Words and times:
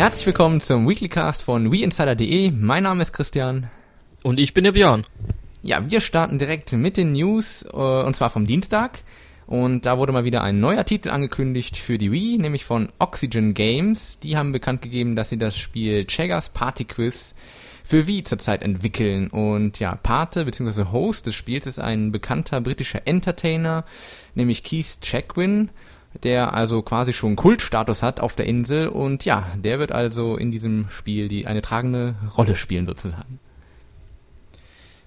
Herzlich 0.00 0.24
willkommen 0.24 0.62
zum 0.62 0.88
Weeklycast 0.88 1.42
von 1.42 1.70
WeInsider.de. 1.70 2.52
Mein 2.52 2.84
Name 2.84 3.02
ist 3.02 3.12
Christian. 3.12 3.68
Und 4.22 4.40
ich 4.40 4.54
bin 4.54 4.64
der 4.64 4.72
Björn. 4.72 5.04
Ja, 5.62 5.90
wir 5.90 6.00
starten 6.00 6.38
direkt 6.38 6.72
mit 6.72 6.96
den 6.96 7.12
News, 7.12 7.66
äh, 7.70 7.76
und 7.76 8.16
zwar 8.16 8.30
vom 8.30 8.46
Dienstag. 8.46 9.02
Und 9.46 9.84
da 9.84 9.98
wurde 9.98 10.14
mal 10.14 10.24
wieder 10.24 10.42
ein 10.42 10.58
neuer 10.58 10.86
Titel 10.86 11.10
angekündigt 11.10 11.76
für 11.76 11.98
die 11.98 12.10
Wii, 12.10 12.38
nämlich 12.38 12.64
von 12.64 12.90
Oxygen 12.98 13.52
Games. 13.52 14.18
Die 14.20 14.38
haben 14.38 14.52
bekannt 14.52 14.80
gegeben, 14.80 15.16
dass 15.16 15.28
sie 15.28 15.36
das 15.36 15.58
Spiel 15.58 16.06
Cheggers 16.06 16.48
Party 16.48 16.86
Quiz 16.86 17.34
für 17.84 18.06
Wii 18.06 18.24
zurzeit 18.24 18.62
entwickeln. 18.62 19.28
Und 19.28 19.80
ja, 19.80 19.96
Pate 19.96 20.46
bzw. 20.46 20.84
Host 20.92 21.26
des 21.26 21.34
Spiels 21.34 21.66
ist 21.66 21.78
ein 21.78 22.10
bekannter 22.10 22.62
britischer 22.62 23.06
Entertainer, 23.06 23.84
nämlich 24.34 24.64
Keith 24.64 25.02
Chegwin 25.02 25.68
der 26.22 26.54
also 26.54 26.82
quasi 26.82 27.12
schon 27.12 27.36
Kultstatus 27.36 28.02
hat 28.02 28.20
auf 28.20 28.34
der 28.36 28.46
Insel 28.46 28.88
und 28.88 29.24
ja, 29.24 29.46
der 29.56 29.78
wird 29.78 29.92
also 29.92 30.36
in 30.36 30.50
diesem 30.50 30.86
Spiel 30.90 31.28
die 31.28 31.46
eine 31.46 31.62
tragende 31.62 32.16
Rolle 32.36 32.56
spielen 32.56 32.86
sozusagen. 32.86 33.38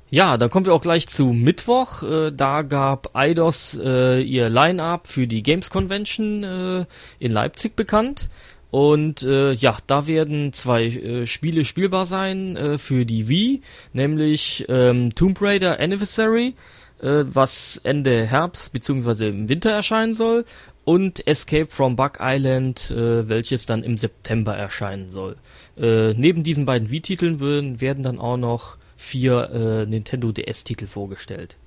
Ja, 0.10 0.38
dann 0.38 0.52
kommen 0.52 0.68
wir 0.68 0.76
auch 0.76 0.82
gleich 0.82 1.08
zu 1.08 1.34
Mittwoch. 1.34 2.04
Äh, 2.04 2.32
da 2.32 2.62
gab 2.62 3.16
Eidos 3.16 3.76
äh, 3.84 4.22
ihr 4.22 4.48
Line-up 4.48 5.08
für 5.08 5.26
die 5.26 5.42
Games 5.42 5.72
Convention 5.72 6.44
äh, 6.44 6.86
in 7.18 7.32
Leipzig 7.32 7.76
bekannt. 7.76 8.30
Und 8.70 9.24
äh, 9.24 9.54
ja, 9.54 9.78
da 9.88 10.06
werden 10.06 10.54
zwei 10.54 10.86
äh, 10.86 11.26
Spiele 11.26 11.66
spielbar 11.66 12.06
sein 12.06 12.56
äh, 12.56 12.78
für 12.78 13.06
die 13.06 13.28
Wii, 13.28 13.62
nämlich 13.94 14.66
ähm, 14.70 15.14
Tomb 15.16 15.42
Raider 15.42 15.80
Anniversary, 15.80 16.56
äh, 17.02 17.24
was 17.26 17.82
Ende 17.84 18.26
Herbst 18.26 18.72
bzw. 18.74 19.30
im 19.30 19.50
Winter 19.50 19.72
erscheinen 19.72 20.14
soll, 20.14 20.46
und 20.86 21.26
Escape 21.28 21.68
from 21.68 21.96
Bug 21.96 22.20
Island, 22.20 22.92
äh, 22.92 23.28
welches 23.28 23.66
dann 23.66 23.84
im 23.84 23.98
September 23.98 24.56
erscheinen 24.56 25.10
soll. 25.10 25.38
Äh, 25.78 26.14
neben 26.14 26.44
diesen 26.44 26.66
beiden 26.66 26.92
Wii-Titeln 26.92 27.40
werden, 27.40 27.82
werden 27.82 28.04
dann 28.04 28.20
auch 28.20 28.38
noch 28.38 28.78
vier 28.98 29.50
äh, 29.50 29.86
Nintendo 29.86 30.32
DS-Titel 30.32 30.88
vorgestellt. 30.88 31.58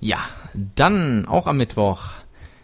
Ja, 0.00 0.18
dann 0.74 1.26
auch 1.26 1.46
am 1.46 1.56
Mittwoch 1.56 2.10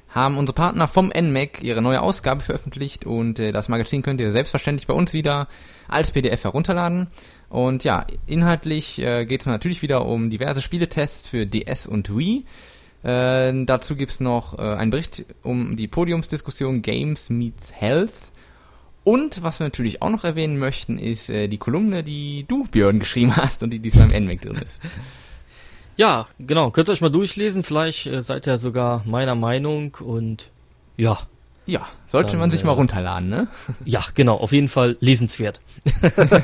haben 0.08 0.38
unsere 0.38 0.54
Partner 0.54 0.88
vom 0.88 1.08
NMAC 1.08 1.62
ihre 1.62 1.80
neue 1.82 2.02
Ausgabe 2.02 2.40
veröffentlicht 2.40 3.06
und 3.06 3.38
äh, 3.38 3.52
das 3.52 3.68
Magazin 3.68 4.02
könnt 4.02 4.20
ihr 4.20 4.32
selbstverständlich 4.32 4.86
bei 4.86 4.94
uns 4.94 5.12
wieder 5.12 5.48
als 5.88 6.10
PDF 6.10 6.44
herunterladen. 6.44 7.08
Und 7.48 7.84
ja, 7.84 8.06
inhaltlich 8.26 9.00
äh, 9.00 9.24
geht 9.24 9.40
es 9.40 9.46
natürlich 9.46 9.82
wieder 9.82 10.06
um 10.06 10.30
diverse 10.30 10.62
Spieletests 10.62 11.28
für 11.28 11.46
DS 11.46 11.86
und 11.86 12.16
Wii. 12.16 12.44
Äh, 13.02 13.64
dazu 13.64 13.96
gibt's 13.96 14.20
noch 14.20 14.58
äh, 14.58 14.62
einen 14.62 14.90
Bericht 14.90 15.24
um 15.42 15.76
die 15.76 15.88
Podiumsdiskussion 15.88 16.82
Games 16.82 17.30
Meets 17.30 17.72
Health. 17.72 18.12
Und 19.04 19.42
was 19.42 19.58
wir 19.60 19.66
natürlich 19.66 20.02
auch 20.02 20.10
noch 20.10 20.24
erwähnen 20.24 20.58
möchten, 20.58 20.98
ist 20.98 21.30
äh, 21.30 21.48
die 21.48 21.58
Kolumne, 21.58 22.02
die 22.02 22.44
du, 22.46 22.64
Björn, 22.64 22.98
geschrieben 23.00 23.36
hast 23.36 23.62
und 23.62 23.70
die 23.70 23.78
diesmal 23.78 24.12
im 24.12 24.24
NMAC 24.24 24.42
drin 24.42 24.56
ist. 24.56 24.80
Ja, 25.96 26.28
genau. 26.38 26.70
Könnt 26.70 26.88
ihr 26.88 26.92
euch 26.92 27.00
mal 27.00 27.10
durchlesen. 27.10 27.62
Vielleicht 27.62 28.06
äh, 28.06 28.22
seid 28.22 28.46
ihr 28.46 28.58
sogar 28.58 29.02
meiner 29.06 29.34
Meinung 29.34 29.96
und 30.00 30.50
ja. 30.96 31.20
Ja, 31.66 31.86
sollte 32.06 32.32
dann, 32.32 32.40
man 32.40 32.50
sich 32.50 32.62
äh, 32.62 32.66
mal 32.66 32.72
runterladen, 32.72 33.28
ne? 33.28 33.48
Ja, 33.84 34.04
genau. 34.14 34.36
Auf 34.36 34.52
jeden 34.52 34.68
Fall 34.68 34.96
lesenswert. 35.00 35.60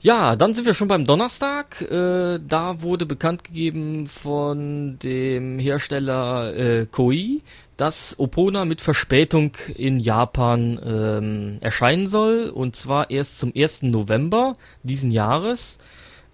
Ja, 0.00 0.36
dann 0.36 0.52
sind 0.52 0.66
wir 0.66 0.74
schon 0.74 0.88
beim 0.88 1.06
Donnerstag. 1.06 1.80
Äh, 1.80 2.38
da 2.46 2.82
wurde 2.82 3.06
bekannt 3.06 3.44
gegeben 3.44 4.06
von 4.06 4.98
dem 4.98 5.58
Hersteller 5.58 6.54
äh, 6.54 6.86
Koei, 6.86 7.40
dass 7.78 8.14
Opona 8.18 8.66
mit 8.66 8.82
Verspätung 8.82 9.52
in 9.74 9.98
Japan 9.98 10.78
ähm, 10.84 11.58
erscheinen 11.60 12.06
soll. 12.06 12.50
Und 12.50 12.76
zwar 12.76 13.10
erst 13.10 13.38
zum 13.38 13.52
1. 13.56 13.82
November 13.82 14.52
diesen 14.82 15.10
Jahres. 15.10 15.78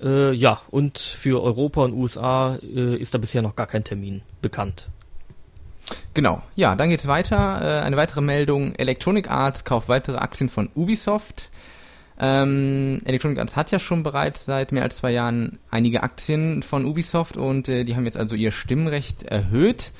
Äh, 0.02 0.32
ja, 0.32 0.60
und 0.70 0.98
für 0.98 1.40
Europa 1.40 1.82
und 1.84 1.94
USA 1.94 2.56
äh, 2.56 2.96
ist 2.96 3.14
da 3.14 3.18
bisher 3.18 3.42
noch 3.42 3.54
gar 3.54 3.68
kein 3.68 3.84
Termin 3.84 4.22
bekannt. 4.40 4.88
Genau, 6.14 6.42
ja, 6.56 6.74
dann 6.74 6.90
geht's 6.90 7.06
weiter. 7.06 7.60
Äh, 7.62 7.84
eine 7.84 7.96
weitere 7.96 8.20
Meldung. 8.22 8.74
Electronic 8.74 9.30
Arts 9.30 9.64
kauft 9.64 9.88
weitere 9.88 10.16
Aktien 10.16 10.48
von 10.48 10.68
Ubisoft. 10.74 11.50
Ähm, 12.24 12.98
Electronic 13.04 13.40
Arts 13.40 13.56
hat 13.56 13.72
ja 13.72 13.80
schon 13.80 14.04
bereits 14.04 14.44
seit 14.44 14.70
mehr 14.70 14.84
als 14.84 14.98
zwei 14.98 15.10
Jahren 15.10 15.58
einige 15.72 16.04
Aktien 16.04 16.62
von 16.62 16.84
Ubisoft 16.84 17.36
und 17.36 17.68
äh, 17.68 17.82
die 17.82 17.96
haben 17.96 18.04
jetzt 18.04 18.16
also 18.16 18.36
ihr 18.36 18.52
Stimmrecht 18.52 19.24
erhöht 19.24 19.90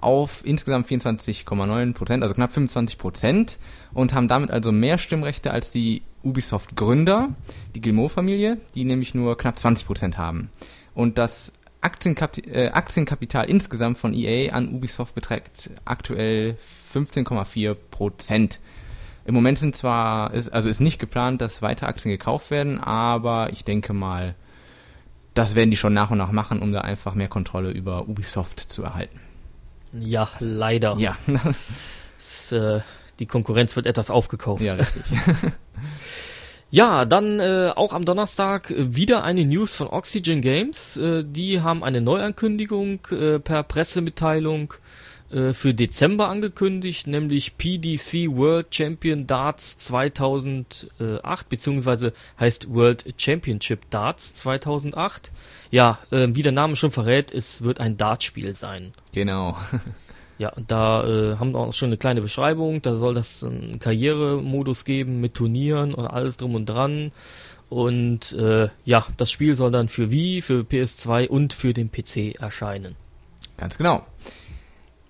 auf 0.00 0.40
insgesamt 0.42 0.88
24,9 0.88 1.92
Prozent, 1.92 2.22
also 2.22 2.34
knapp 2.34 2.54
25 2.54 2.96
Prozent 2.96 3.58
und 3.92 4.14
haben 4.14 4.26
damit 4.26 4.50
also 4.50 4.72
mehr 4.72 4.96
Stimmrechte 4.96 5.50
als 5.50 5.70
die 5.70 6.00
Ubisoft-Gründer, 6.22 7.34
die 7.74 7.82
Gilmour-Familie, 7.82 8.56
die 8.74 8.84
nämlich 8.84 9.14
nur 9.14 9.36
knapp 9.36 9.58
20 9.58 9.86
Prozent 9.86 10.16
haben. 10.16 10.48
Und 10.94 11.18
das 11.18 11.52
Aktienkap 11.82 12.38
äh, 12.38 12.68
Aktienkapital 12.68 13.50
insgesamt 13.50 13.98
von 13.98 14.14
EA 14.14 14.54
an 14.54 14.72
Ubisoft 14.72 15.14
beträgt 15.14 15.68
aktuell 15.84 16.56
15,4 16.94 17.74
Prozent. 17.74 18.60
Im 19.26 19.34
Moment 19.34 19.58
sind 19.58 19.74
zwar, 19.74 20.32
ist, 20.32 20.48
also 20.50 20.68
ist 20.68 20.80
nicht 20.80 20.98
geplant, 20.98 21.40
dass 21.40 21.62
weitere 21.62 21.88
Aktien 21.88 22.10
gekauft 22.10 22.50
werden, 22.50 22.80
aber 22.80 23.50
ich 23.52 23.64
denke 23.64 23.92
mal, 23.92 24.34
das 25.34 25.54
werden 25.54 25.70
die 25.70 25.76
schon 25.76 25.92
nach 25.92 26.10
und 26.10 26.18
nach 26.18 26.32
machen, 26.32 26.62
um 26.62 26.72
da 26.72 26.80
einfach 26.80 27.14
mehr 27.14 27.28
Kontrolle 27.28 27.70
über 27.70 28.08
Ubisoft 28.08 28.60
zu 28.60 28.82
erhalten. 28.82 29.20
Ja, 29.92 30.28
leider. 30.38 30.96
Ja. 30.98 31.16
das, 32.16 32.52
äh, 32.52 32.80
die 33.18 33.26
Konkurrenz 33.26 33.76
wird 33.76 33.86
etwas 33.86 34.10
aufgekauft. 34.10 34.62
Ja, 34.62 34.74
richtig. 34.74 35.02
Ja, 36.68 37.04
dann 37.04 37.38
äh, 37.38 37.70
auch 37.74 37.92
am 37.92 38.04
Donnerstag 38.04 38.74
wieder 38.76 39.22
eine 39.22 39.44
News 39.44 39.76
von 39.76 39.86
Oxygen 39.86 40.40
Games. 40.40 40.96
Äh, 40.96 41.22
die 41.24 41.60
haben 41.60 41.84
eine 41.84 42.00
Neuankündigung 42.00 43.06
äh, 43.12 43.38
per 43.38 43.62
Pressemitteilung 43.62 44.74
äh, 45.30 45.52
für 45.52 45.74
Dezember 45.74 46.28
angekündigt, 46.28 47.06
nämlich 47.06 47.56
PDC 47.58 48.30
World 48.36 48.74
Champion 48.74 49.26
Darts 49.26 49.78
2008, 49.78 51.48
beziehungsweise 51.48 52.12
heißt 52.38 52.72
World 52.72 53.14
Championship 53.16 53.90
Darts 53.90 54.34
2008. 54.34 55.32
Ja, 55.70 55.98
äh, 56.10 56.28
wie 56.30 56.42
der 56.42 56.52
Name 56.52 56.76
schon 56.76 56.90
verrät, 56.90 57.32
es 57.32 57.62
wird 57.62 57.80
ein 57.80 57.96
Dartspiel 57.96 58.54
sein. 58.54 58.92
Genau. 59.12 59.56
Ja, 60.38 60.52
da 60.66 61.02
äh, 61.04 61.36
haben 61.38 61.52
wir 61.52 61.60
auch 61.60 61.72
schon 61.72 61.88
eine 61.88 61.96
kleine 61.96 62.20
Beschreibung. 62.20 62.82
Da 62.82 62.96
soll 62.96 63.14
das 63.14 63.42
einen 63.42 63.78
Karrieremodus 63.78 64.84
geben 64.84 65.20
mit 65.20 65.32
Turnieren 65.32 65.94
und 65.94 66.06
alles 66.06 66.36
drum 66.36 66.54
und 66.54 66.66
dran. 66.66 67.10
Und 67.68 68.32
äh, 68.32 68.68
ja, 68.84 69.06
das 69.16 69.30
Spiel 69.30 69.54
soll 69.54 69.70
dann 69.70 69.88
für 69.88 70.10
Wii, 70.10 70.42
für 70.42 70.60
PS2 70.60 71.28
und 71.28 71.52
für 71.52 71.72
den 71.72 71.90
PC 71.90 72.38
erscheinen. 72.38 72.96
Ganz 73.56 73.78
genau. 73.78 74.06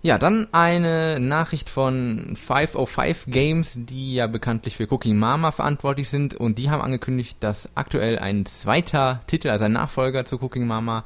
Ja, 0.06 0.18
dann 0.18 0.46
eine 0.52 1.18
Nachricht 1.18 1.68
von 1.68 2.36
505 2.36 3.26
Games, 3.26 3.76
die 3.86 4.14
ja 4.14 4.28
bekanntlich 4.28 4.76
für 4.76 4.86
Cooking 4.88 5.16
Mama 5.16 5.50
verantwortlich 5.50 6.08
sind. 6.08 6.32
Und 6.32 6.58
die 6.58 6.70
haben 6.70 6.80
angekündigt, 6.80 7.38
dass 7.40 7.70
aktuell 7.74 8.20
ein 8.20 8.46
zweiter 8.46 9.22
Titel, 9.26 9.48
also 9.48 9.64
ein 9.64 9.72
Nachfolger 9.72 10.24
zu 10.24 10.40
Cooking 10.40 10.64
Mama 10.64 11.04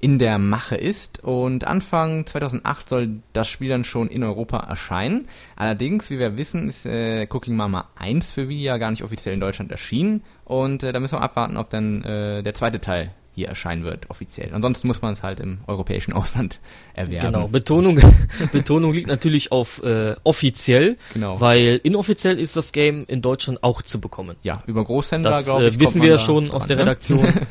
in 0.00 0.18
der 0.18 0.36
Mache 0.36 0.76
ist. 0.76 1.24
Und 1.24 1.66
Anfang 1.66 2.26
2008 2.26 2.90
soll 2.90 3.22
das 3.32 3.48
Spiel 3.48 3.70
dann 3.70 3.84
schon 3.84 4.08
in 4.08 4.22
Europa 4.22 4.58
erscheinen. 4.58 5.28
Allerdings, 5.56 6.10
wie 6.10 6.18
wir 6.18 6.36
wissen, 6.36 6.68
ist 6.68 6.84
äh, 6.84 7.26
Cooking 7.30 7.56
Mama 7.56 7.88
1 7.96 8.32
für 8.32 8.50
Wii 8.50 8.62
ja 8.62 8.76
gar 8.76 8.90
nicht 8.90 9.02
offiziell 9.02 9.32
in 9.32 9.40
Deutschland 9.40 9.72
erschienen. 9.72 10.22
Und 10.44 10.82
äh, 10.82 10.92
da 10.92 11.00
müssen 11.00 11.16
wir 11.16 11.22
abwarten, 11.22 11.56
ob 11.56 11.70
dann 11.70 12.04
äh, 12.04 12.42
der 12.42 12.52
zweite 12.52 12.82
Teil 12.82 13.14
hier 13.36 13.48
erscheinen 13.48 13.84
wird, 13.84 14.10
offiziell. 14.10 14.52
Ansonsten 14.52 14.88
muss 14.88 15.02
man 15.02 15.12
es 15.12 15.22
halt 15.22 15.40
im 15.40 15.58
europäischen 15.66 16.12
Ausland 16.14 16.58
erwerben. 16.94 17.32
Genau, 17.32 17.48
Betonung, 17.48 18.00
Betonung 18.52 18.92
liegt 18.92 19.06
natürlich 19.06 19.52
auf 19.52 19.82
äh, 19.84 20.16
offiziell, 20.24 20.96
genau. 21.12 21.40
weil 21.40 21.78
inoffiziell 21.84 22.38
ist 22.38 22.56
das 22.56 22.72
Game 22.72 23.04
in 23.06 23.20
Deutschland 23.20 23.62
auch 23.62 23.82
zu 23.82 24.00
bekommen. 24.00 24.36
Ja, 24.42 24.62
über 24.66 24.84
Großhändler, 24.84 25.42
glaube 25.42 25.64
äh, 25.64 25.68
ich. 25.68 25.78
wissen 25.78 26.02
wir 26.02 26.08
ja 26.08 26.18
schon 26.18 26.50
aus 26.50 26.66
der 26.66 26.76
ne? 26.76 26.82
Redaktion. 26.82 27.32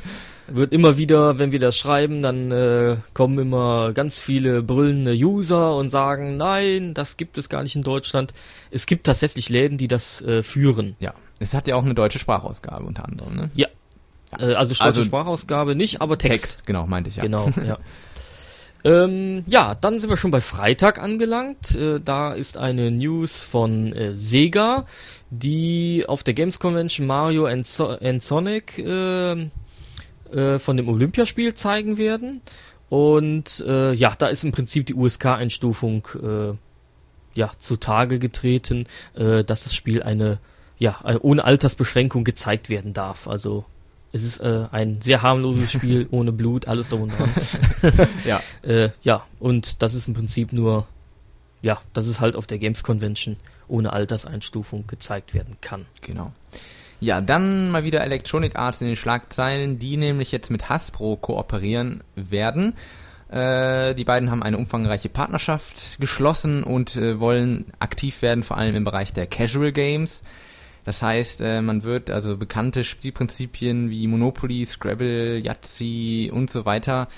wird 0.47 0.73
immer 0.73 0.97
wieder, 0.97 1.39
wenn 1.39 1.51
wir 1.51 1.59
das 1.59 1.77
schreiben, 1.77 2.21
dann 2.21 2.51
äh, 2.51 2.97
kommen 3.13 3.39
immer 3.39 3.93
ganz 3.93 4.19
viele 4.19 4.61
brüllende 4.61 5.13
User 5.13 5.75
und 5.75 5.89
sagen, 5.89 6.37
nein, 6.37 6.93
das 6.93 7.17
gibt 7.17 7.37
es 7.37 7.49
gar 7.49 7.63
nicht 7.63 7.75
in 7.75 7.81
Deutschland. 7.81 8.33
Es 8.71 8.85
gibt 8.85 9.05
tatsächlich 9.05 9.49
Läden, 9.49 9.77
die 9.77 9.87
das 9.87 10.21
äh, 10.21 10.43
führen. 10.43 10.95
Ja, 10.99 11.13
es 11.39 11.53
hat 11.53 11.67
ja 11.67 11.75
auch 11.75 11.83
eine 11.83 11.95
deutsche 11.95 12.19
Sprachausgabe 12.19 12.85
unter 12.85 13.05
anderem, 13.05 13.35
ne? 13.35 13.51
Ja, 13.55 13.67
also 14.39 14.75
stolze 14.75 14.99
also, 14.99 15.03
Sprachausgabe 15.03 15.75
nicht, 15.75 16.01
aber 16.01 16.17
Text. 16.17 16.43
Text, 16.43 16.65
genau, 16.65 16.85
meinte 16.85 17.09
ich 17.09 17.17
ja. 17.17 17.23
Genau, 17.23 17.49
ja. 17.65 17.77
ähm, 18.83 19.43
ja, 19.47 19.75
dann 19.75 19.99
sind 19.99 20.09
wir 20.09 20.17
schon 20.17 20.31
bei 20.31 20.41
Freitag 20.41 20.99
angelangt. 21.01 21.75
Äh, 21.75 21.99
da 22.03 22.33
ist 22.33 22.57
eine 22.57 22.91
News 22.91 23.43
von 23.43 23.93
äh, 23.93 24.15
Sega, 24.15 24.83
die 25.29 26.05
auf 26.07 26.23
der 26.23 26.33
Games 26.33 26.59
Convention 26.59 27.07
Mario 27.07 27.45
and, 27.45 27.65
so 27.65 27.89
and 27.89 28.23
Sonic 28.23 28.77
ähm, 28.77 29.51
äh, 30.31 30.59
von 30.59 30.77
dem 30.77 30.89
Olympiaspiel 30.89 31.53
zeigen 31.53 31.97
werden. 31.97 32.41
Und 32.89 33.63
äh, 33.67 33.93
ja, 33.93 34.13
da 34.17 34.27
ist 34.27 34.43
im 34.43 34.51
Prinzip 34.51 34.85
die 34.85 34.93
USK-Einstufung 34.93 36.07
äh, 36.21 36.53
ja, 37.33 37.51
zutage 37.57 38.19
getreten, 38.19 38.87
äh, 39.15 39.43
dass 39.43 39.63
das 39.63 39.73
Spiel 39.75 40.03
eine 40.03 40.39
ja, 40.77 40.99
äh, 41.03 41.17
ohne 41.21 41.43
Altersbeschränkung 41.43 42.23
gezeigt 42.23 42.69
werden 42.69 42.93
darf. 42.93 43.27
Also 43.27 43.65
es 44.15 44.23
ist 44.23 44.39
äh, 44.39 44.67
ein 44.71 45.01
sehr 45.01 45.21
harmloses 45.21 45.71
Spiel, 45.73 46.07
ohne 46.09 46.31
Blut, 46.31 46.67
alles 46.67 46.89
dran. 46.89 47.11
Ja. 48.25 48.41
äh, 48.63 48.89
ja, 49.01 49.25
und 49.39 49.81
das 49.81 49.93
ist 49.93 50.07
im 50.07 50.13
Prinzip 50.13 50.53
nur, 50.53 50.87
ja, 51.61 51.81
dass 51.93 52.07
es 52.07 52.21
halt 52.21 52.35
auf 52.35 52.47
der 52.47 52.57
Games 52.57 52.83
Convention 52.83 53.37
ohne 53.67 53.91
Alterseinstufung 53.91 54.87
gezeigt 54.87 55.33
werden 55.33 55.57
kann. 55.59 55.85
Genau. 56.01 56.31
Ja, 57.01 57.19
dann 57.19 57.71
mal 57.71 57.83
wieder 57.83 58.01
Electronic 58.01 58.55
Arts 58.55 58.79
in 58.79 58.87
den 58.87 58.95
Schlagzeilen, 58.95 59.79
die 59.79 59.97
nämlich 59.97 60.31
jetzt 60.31 60.49
mit 60.49 60.69
Hasbro 60.69 61.17
kooperieren 61.17 62.01
werden. 62.15 62.73
Äh, 63.29 63.95
die 63.95 64.05
beiden 64.05 64.31
haben 64.31 64.43
eine 64.43 64.57
umfangreiche 64.57 65.09
Partnerschaft 65.09 65.99
geschlossen 65.99 66.63
und 66.63 66.95
äh, 66.95 67.19
wollen 67.19 67.65
aktiv 67.79 68.21
werden, 68.21 68.43
vor 68.43 68.57
allem 68.57 68.75
im 68.75 68.85
Bereich 68.85 69.11
der 69.11 69.27
Casual 69.27 69.73
Games. 69.73 70.23
Das 70.85 71.01
heißt, 71.01 71.41
äh, 71.41 71.61
man 71.61 71.83
wird 71.83 72.09
also 72.09 72.37
bekannte 72.37 72.83
Spielprinzipien 72.83 73.89
wie 73.89 74.07
Monopoly, 74.07 74.65
Scrabble, 74.65 75.39
Yahtzee 75.39 76.31
und 76.31 76.51
so 76.51 76.65
weiter 76.65 77.09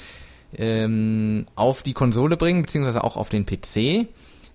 ähm, 0.55 1.45
auf 1.55 1.83
die 1.83 1.93
Konsole 1.93 2.37
bringen, 2.37 2.61
beziehungsweise 2.61 3.03
auch 3.03 3.17
auf 3.17 3.29
den 3.29 3.45
PC. 3.45 4.07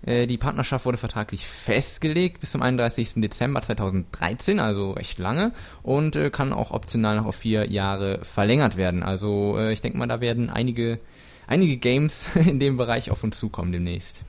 Äh, 0.05 0.26
die 0.26 0.38
Partnerschaft 0.38 0.85
wurde 0.85 0.99
vertraglich 0.99 1.47
festgelegt 1.47 2.41
bis 2.41 2.53
zum 2.53 2.62
31. 2.62 3.14
Dezember 3.17 3.62
2013, 3.62 4.59
also 4.59 4.93
recht 4.93 5.19
lange, 5.19 5.53
und 5.82 6.17
äh, 6.17 6.31
kann 6.31 6.53
auch 6.53 6.70
optional 6.70 7.17
noch 7.17 7.26
auf 7.26 7.37
vier 7.37 7.70
Jahre 7.70 8.25
verlängert 8.25 8.76
werden. 8.76 9.03
Also 9.03 9.56
äh, 9.58 9.73
ich 9.73 9.81
denke 9.81 9.99
mal, 9.99 10.08
da 10.08 10.20
werden 10.20 10.50
einige, 10.50 10.99
einige 11.47 11.76
Games 11.76 12.31
in 12.35 12.58
dem 12.58 12.76
Bereich 12.76 13.11
auf 13.11 13.23
uns 13.23 13.38
zukommen 13.38 13.73
demnächst. 13.73 14.25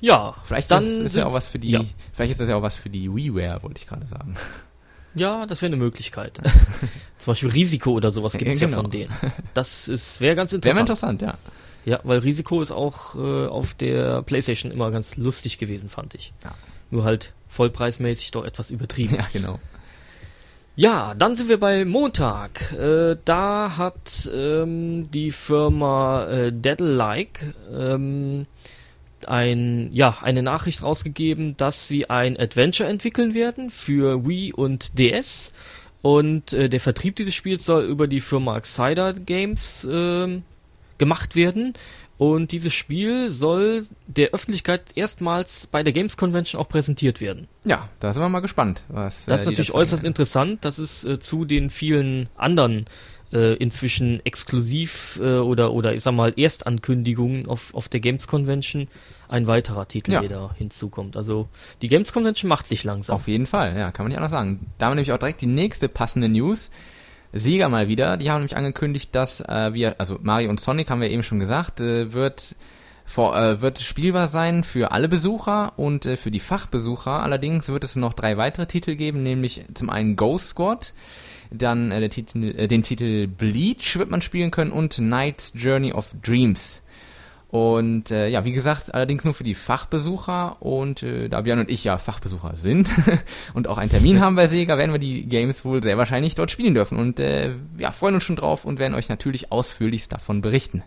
Ja, 0.00 0.36
Vielleicht 0.44 0.70
dann 0.70 0.82
ist, 0.82 1.00
ist 1.00 1.16
ja 1.16 1.26
auch 1.26 1.32
was 1.32 1.48
für 1.48 1.58
die, 1.58 1.70
ja. 1.70 1.80
vielleicht 2.12 2.32
ist 2.32 2.40
das 2.40 2.48
ja 2.48 2.56
auch 2.56 2.62
was 2.62 2.76
für 2.76 2.88
die 2.88 3.12
WiiWare, 3.12 3.62
wollte 3.62 3.78
ich 3.80 3.86
gerade 3.86 4.06
sagen. 4.06 4.34
Ja, 5.14 5.46
das 5.46 5.62
wäre 5.62 5.68
eine 5.72 5.82
Möglichkeit. 5.82 6.36
Zum 7.18 7.30
Beispiel 7.32 7.48
Risiko 7.48 7.92
oder 7.92 8.12
sowas 8.12 8.34
gibt 8.34 8.52
es 8.52 8.60
Ja, 8.60 8.66
ja, 8.68 8.70
genau. 8.70 8.82
von 8.82 8.90
denen. 8.90 9.12
Das 9.54 9.88
ist 9.88 10.20
wäre 10.20 10.36
ganz 10.36 10.52
Wäre 10.52 10.74
mal 10.74 10.80
interessant. 10.80 11.22
interessant, 11.22 11.40
ja. 11.84 11.92
Ja, 11.92 12.00
weil 12.04 12.18
Risiko 12.18 12.60
ist 12.60 12.70
auch 12.70 13.16
äh, 13.16 13.46
auf 13.46 13.74
der 13.74 14.22
PlayStation 14.22 14.70
immer 14.70 14.90
ganz 14.90 15.16
lustig 15.16 15.58
gewesen, 15.58 15.88
fand 15.88 16.14
ich. 16.14 16.34
Ja. 16.44 16.52
Nur 16.90 17.04
halt 17.04 17.34
vollpreismäßig 17.48 18.30
doch 18.32 18.44
etwas 18.44 18.70
übertrieben. 18.70 19.16
Ja, 19.16 19.26
genau. 19.32 19.58
Ja, 20.76 21.14
dann 21.16 21.34
sind 21.34 21.48
wir 21.48 21.58
bei 21.58 21.84
Montag. 21.84 22.70
Äh, 22.72 23.16
da 23.24 23.76
hat 23.78 24.30
ähm, 24.32 25.10
die 25.10 25.32
Firma 25.32 26.26
äh, 26.26 26.52
Deadlike 26.52 27.54
ähm, 27.74 28.46
ein, 29.26 29.90
ja, 29.92 30.18
eine 30.22 30.42
Nachricht 30.42 30.82
rausgegeben, 30.82 31.56
dass 31.56 31.88
sie 31.88 32.08
ein 32.10 32.38
Adventure 32.38 32.88
entwickeln 32.88 33.34
werden 33.34 33.70
für 33.70 34.26
Wii 34.26 34.52
und 34.52 34.98
DS. 34.98 35.52
Und 36.02 36.52
äh, 36.52 36.68
der 36.68 36.80
Vertrieb 36.80 37.16
dieses 37.16 37.34
Spiels 37.34 37.64
soll 37.64 37.84
über 37.84 38.06
die 38.06 38.20
Firma 38.20 38.56
Exciter 38.56 39.12
Games 39.14 39.86
ähm, 39.90 40.42
gemacht 40.98 41.34
werden. 41.34 41.74
Und 42.18 42.50
dieses 42.50 42.74
Spiel 42.74 43.30
soll 43.30 43.86
der 44.08 44.30
Öffentlichkeit 44.30 44.82
erstmals 44.96 45.68
bei 45.68 45.84
der 45.84 45.92
Games 45.92 46.16
Convention 46.16 46.60
auch 46.60 46.68
präsentiert 46.68 47.20
werden. 47.20 47.46
Ja, 47.64 47.88
da 48.00 48.12
sind 48.12 48.22
wir 48.22 48.28
mal 48.28 48.40
gespannt, 48.40 48.82
was. 48.88 49.26
Das 49.26 49.42
ist 49.42 49.46
äh, 49.46 49.50
die 49.50 49.52
natürlich 49.52 49.74
äußerst 49.74 50.02
interessant, 50.02 50.64
dass 50.64 50.78
es 50.78 51.04
äh, 51.04 51.20
zu 51.20 51.44
den 51.44 51.70
vielen 51.70 52.28
anderen 52.36 52.86
äh, 53.32 53.54
inzwischen 53.54 54.24
exklusiv 54.24 55.18
äh, 55.22 55.38
oder 55.38 55.72
oder 55.72 55.94
ich 55.94 56.02
sag 56.02 56.12
mal 56.12 56.32
Erstankündigungen 56.36 57.46
auf, 57.46 57.74
auf 57.74 57.88
der 57.88 58.00
Games 58.00 58.26
Convention 58.26 58.88
ein 59.28 59.46
weiterer 59.46 59.86
Titel 59.86 60.12
Ja. 60.12 60.22
wieder 60.22 60.54
hinzukommt. 60.56 61.16
Also 61.16 61.48
die 61.82 61.88
Games 61.88 62.12
Convention 62.12 62.48
macht 62.48 62.66
sich 62.66 62.84
langsam. 62.84 63.16
Auf 63.16 63.28
jeden 63.28 63.46
Fall, 63.46 63.76
ja, 63.76 63.90
kann 63.90 64.04
man 64.04 64.08
nicht 64.10 64.18
anders 64.18 64.30
sagen. 64.30 64.66
Da 64.78 64.86
haben 64.86 64.92
wir 64.92 64.96
nämlich 64.96 65.12
auch 65.12 65.18
direkt 65.18 65.40
die 65.40 65.46
nächste 65.46 65.88
passende 65.88 66.28
News. 66.28 66.70
Sega 67.32 67.68
mal 67.68 67.88
wieder, 67.88 68.16
die 68.16 68.30
haben 68.30 68.40
nämlich 68.40 68.56
angekündigt, 68.56 69.10
dass 69.14 69.40
äh, 69.42 69.74
wir, 69.74 70.00
also 70.00 70.18
Mario 70.22 70.48
und 70.48 70.60
Sonic 70.60 70.88
haben 70.88 71.02
wir 71.02 71.10
eben 71.10 71.22
schon 71.22 71.38
gesagt, 71.38 71.78
äh, 71.80 72.14
wird 72.14 72.56
vor, 73.04 73.36
äh, 73.38 73.60
wird 73.60 73.80
spielbar 73.80 74.28
sein 74.28 74.64
für 74.64 74.92
alle 74.92 75.08
Besucher 75.10 75.72
und 75.78 76.06
äh, 76.06 76.16
für 76.16 76.30
die 76.30 76.40
Fachbesucher. 76.40 77.22
Allerdings 77.22 77.68
wird 77.68 77.84
es 77.84 77.96
noch 77.96 78.14
drei 78.14 78.38
weitere 78.38 78.66
Titel 78.66 78.96
geben, 78.96 79.22
nämlich 79.22 79.62
zum 79.74 79.90
einen 79.90 80.16
Ghost 80.16 80.48
Squad, 80.50 80.94
dann 81.50 81.90
äh, 81.90 82.08
Titel, 82.08 82.54
äh, 82.56 82.68
den 82.68 82.82
Titel 82.82 83.26
Bleach 83.26 83.96
wird 83.98 84.10
man 84.10 84.22
spielen 84.22 84.50
können 84.50 84.72
und 84.72 84.94
Knight's 84.96 85.52
Journey 85.54 85.92
of 85.92 86.14
Dreams. 86.22 86.82
Und 87.50 88.10
äh, 88.10 88.28
ja, 88.28 88.44
wie 88.44 88.52
gesagt, 88.52 88.92
allerdings 88.92 89.24
nur 89.24 89.32
für 89.32 89.42
die 89.44 89.54
Fachbesucher 89.54 90.60
und 90.60 91.02
äh, 91.02 91.28
da 91.30 91.40
Björn 91.40 91.60
und 91.60 91.70
ich 91.70 91.82
ja 91.82 91.96
Fachbesucher 91.96 92.56
sind 92.56 92.92
und 93.54 93.68
auch 93.68 93.78
einen 93.78 93.90
Termin 93.90 94.20
haben 94.20 94.36
bei 94.36 94.46
Sega, 94.46 94.76
werden 94.76 94.92
wir 94.92 94.98
die 94.98 95.24
Games 95.24 95.64
wohl 95.64 95.82
sehr 95.82 95.96
wahrscheinlich 95.96 96.34
dort 96.34 96.50
spielen 96.50 96.74
dürfen 96.74 96.98
und 96.98 97.18
äh, 97.20 97.54
ja, 97.78 97.90
freuen 97.90 98.16
uns 98.16 98.24
schon 98.24 98.36
drauf 98.36 98.66
und 98.66 98.78
werden 98.78 98.94
euch 98.94 99.08
natürlich 99.08 99.50
ausführlichst 99.50 100.12
davon 100.12 100.42
berichten. 100.42 100.82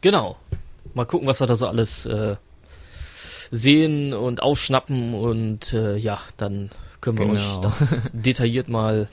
Genau. 0.00 0.36
Mal 0.94 1.04
gucken, 1.06 1.28
was 1.28 1.38
wir 1.38 1.46
da 1.46 1.54
so 1.54 1.68
alles 1.68 2.06
äh, 2.06 2.34
sehen 3.52 4.14
und 4.14 4.42
aufschnappen 4.42 5.14
und 5.14 5.72
äh, 5.74 5.96
ja, 5.96 6.18
dann 6.38 6.70
können 7.00 7.18
wir 7.18 7.26
Genau. 7.26 7.36
euch 7.36 7.56
das 7.60 8.02
detailliert 8.12 8.68
mal 8.68 9.08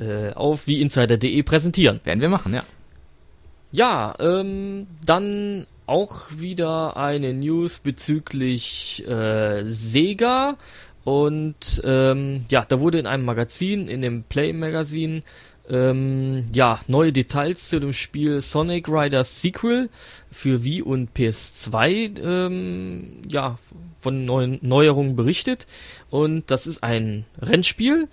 äh, 0.00 0.32
auf 0.34 0.66
wie 0.66 0.80
Insider.de 0.80 1.42
präsentieren. 1.42 2.00
Werden 2.04 2.20
wir 2.20 2.28
machen, 2.28 2.54
ja. 2.54 2.62
Ja, 3.70 4.14
ähm, 4.18 4.86
dann 5.04 5.66
auch 5.86 6.26
wieder 6.30 6.96
eine 6.96 7.34
News 7.34 7.80
bezüglich 7.80 9.06
äh, 9.08 9.64
Sega. 9.66 10.56
Und 11.04 11.80
ähm, 11.84 12.44
ja, 12.50 12.64
da 12.66 12.80
wurde 12.80 12.98
in 12.98 13.06
einem 13.06 13.24
Magazin, 13.24 13.88
in 13.88 14.02
dem 14.02 14.24
Play 14.24 14.52
Magazin, 14.52 15.22
ähm, 15.70 16.46
ja, 16.52 16.80
neue 16.86 17.12
Details 17.12 17.68
zu 17.68 17.80
dem 17.80 17.92
Spiel 17.92 18.40
Sonic 18.40 18.88
Riders 18.88 19.40
Sequel 19.40 19.90
für 20.30 20.64
Wii 20.64 20.82
und 20.82 21.10
PS2 21.14 22.20
ähm, 22.22 23.22
ja, 23.28 23.58
von 24.00 24.24
neuen 24.24 24.58
Neuerungen 24.62 25.16
berichtet. 25.16 25.66
Und 26.10 26.50
das 26.50 26.66
ist 26.66 26.82
ein 26.82 27.24
Rennspiel, 27.40 28.08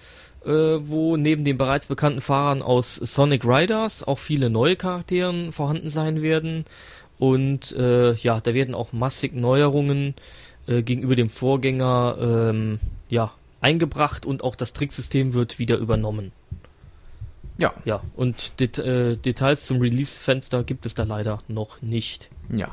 wo 0.49 1.17
neben 1.17 1.43
den 1.43 1.57
bereits 1.57 1.87
bekannten 1.87 2.21
Fahrern 2.21 2.61
aus 2.61 2.95
Sonic 2.95 3.45
Riders 3.45 4.07
auch 4.07 4.19
viele 4.19 4.49
neue 4.49 4.75
Charakteren 4.75 5.51
vorhanden 5.51 5.89
sein 5.89 6.21
werden. 6.21 6.65
Und 7.17 7.71
äh, 7.71 8.13
ja, 8.13 8.41
da 8.41 8.53
werden 8.53 8.75
auch 8.75 8.93
massig 8.93 9.33
Neuerungen 9.33 10.15
äh, 10.67 10.81
gegenüber 10.81 11.15
dem 11.15 11.29
Vorgänger 11.29 12.17
ähm, 12.19 12.79
ja, 13.09 13.33
eingebracht 13.61 14.25
und 14.25 14.43
auch 14.43 14.55
das 14.55 14.73
Tricksystem 14.73 15.33
wird 15.33 15.59
wieder 15.59 15.77
übernommen. 15.77 16.31
Ja, 17.57 17.73
Ja, 17.85 18.01
und 18.15 18.59
Det 18.59 18.77
äh, 18.77 19.15
Details 19.15 19.65
zum 19.65 19.79
Release-Fenster 19.79 20.63
gibt 20.63 20.85
es 20.85 20.93
da 20.93 21.03
leider 21.03 21.39
noch 21.47 21.81
nicht. 21.81 22.29
ja. 22.49 22.69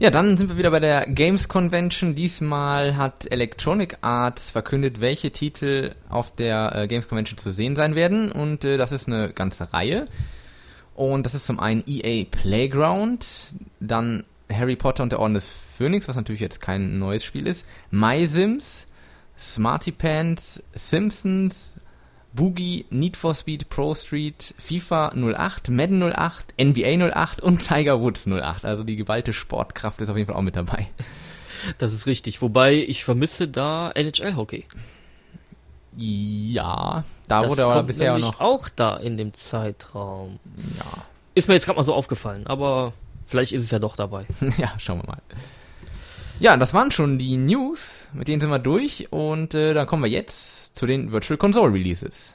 Ja, 0.00 0.08
dann 0.08 0.38
sind 0.38 0.48
wir 0.48 0.56
wieder 0.56 0.70
bei 0.70 0.80
der 0.80 1.04
Games 1.04 1.46
Convention. 1.46 2.14
Diesmal 2.14 2.96
hat 2.96 3.30
Electronic 3.30 3.98
Arts 4.00 4.50
verkündet, 4.50 5.02
welche 5.02 5.30
Titel 5.30 5.94
auf 6.08 6.34
der 6.34 6.74
äh, 6.74 6.88
Games 6.88 7.06
Convention 7.06 7.36
zu 7.36 7.50
sehen 7.50 7.76
sein 7.76 7.94
werden. 7.94 8.32
Und 8.32 8.64
äh, 8.64 8.78
das 8.78 8.92
ist 8.92 9.08
eine 9.08 9.30
ganze 9.30 9.74
Reihe. 9.74 10.08
Und 10.94 11.26
das 11.26 11.34
ist 11.34 11.44
zum 11.44 11.60
einen 11.60 11.84
EA 11.86 12.24
Playground, 12.30 13.52
dann 13.78 14.24
Harry 14.50 14.74
Potter 14.74 15.02
und 15.02 15.12
der 15.12 15.20
Orden 15.20 15.34
des 15.34 15.52
Phönix, 15.52 16.08
was 16.08 16.16
natürlich 16.16 16.40
jetzt 16.40 16.62
kein 16.62 16.98
neues 16.98 17.22
Spiel 17.22 17.46
ist, 17.46 17.66
My 17.90 18.26
Sims, 18.26 18.86
Smarty 19.38 19.92
Pants, 19.92 20.62
Simpsons, 20.72 21.76
Boogie, 22.32 22.86
Need 22.90 23.16
for 23.16 23.34
Speed, 23.34 23.68
Pro 23.68 23.94
Street, 23.94 24.54
FIFA 24.58 25.12
08, 25.14 25.70
Madden 25.70 26.02
08, 26.12 26.54
NBA 26.58 27.10
08 27.12 27.42
und 27.42 27.58
Tiger 27.66 28.00
Woods 28.00 28.26
08. 28.26 28.64
Also 28.64 28.84
die 28.84 28.96
geballte 28.96 29.32
Sportkraft 29.32 30.00
ist 30.00 30.10
auf 30.10 30.16
jeden 30.16 30.28
Fall 30.28 30.36
auch 30.36 30.42
mit 30.42 30.56
dabei. 30.56 30.88
Das 31.78 31.92
ist 31.92 32.06
richtig. 32.06 32.40
Wobei 32.40 32.74
ich 32.74 33.04
vermisse 33.04 33.48
da 33.48 33.90
NHL-Hockey. 33.90 34.64
Ja, 35.96 37.04
da 37.28 37.40
das 37.40 37.50
wurde 37.50 37.66
aber 37.66 37.82
bisher 37.82 38.16
noch. 38.18 38.40
auch 38.40 38.68
da 38.68 38.96
in 38.96 39.16
dem 39.16 39.34
Zeitraum. 39.34 40.38
Ja. 40.78 41.02
Ist 41.34 41.48
mir 41.48 41.54
jetzt 41.54 41.66
gerade 41.66 41.76
mal 41.76 41.84
so 41.84 41.94
aufgefallen, 41.94 42.46
aber 42.46 42.92
vielleicht 43.26 43.52
ist 43.52 43.64
es 43.64 43.70
ja 43.70 43.78
doch 43.78 43.96
dabei. 43.96 44.24
ja, 44.56 44.72
schauen 44.78 45.00
wir 45.02 45.08
mal. 45.08 45.22
Ja, 46.40 46.56
das 46.56 46.72
waren 46.72 46.90
schon 46.90 47.18
die 47.18 47.36
News, 47.36 48.08
mit 48.14 48.26
denen 48.26 48.40
sind 48.40 48.48
wir 48.48 48.58
durch 48.58 49.08
und 49.12 49.54
äh, 49.54 49.74
dann 49.74 49.86
kommen 49.86 50.02
wir 50.04 50.10
jetzt 50.10 50.74
zu 50.74 50.86
den 50.86 51.12
Virtual 51.12 51.36
Console 51.36 51.70
Releases. 51.72 52.34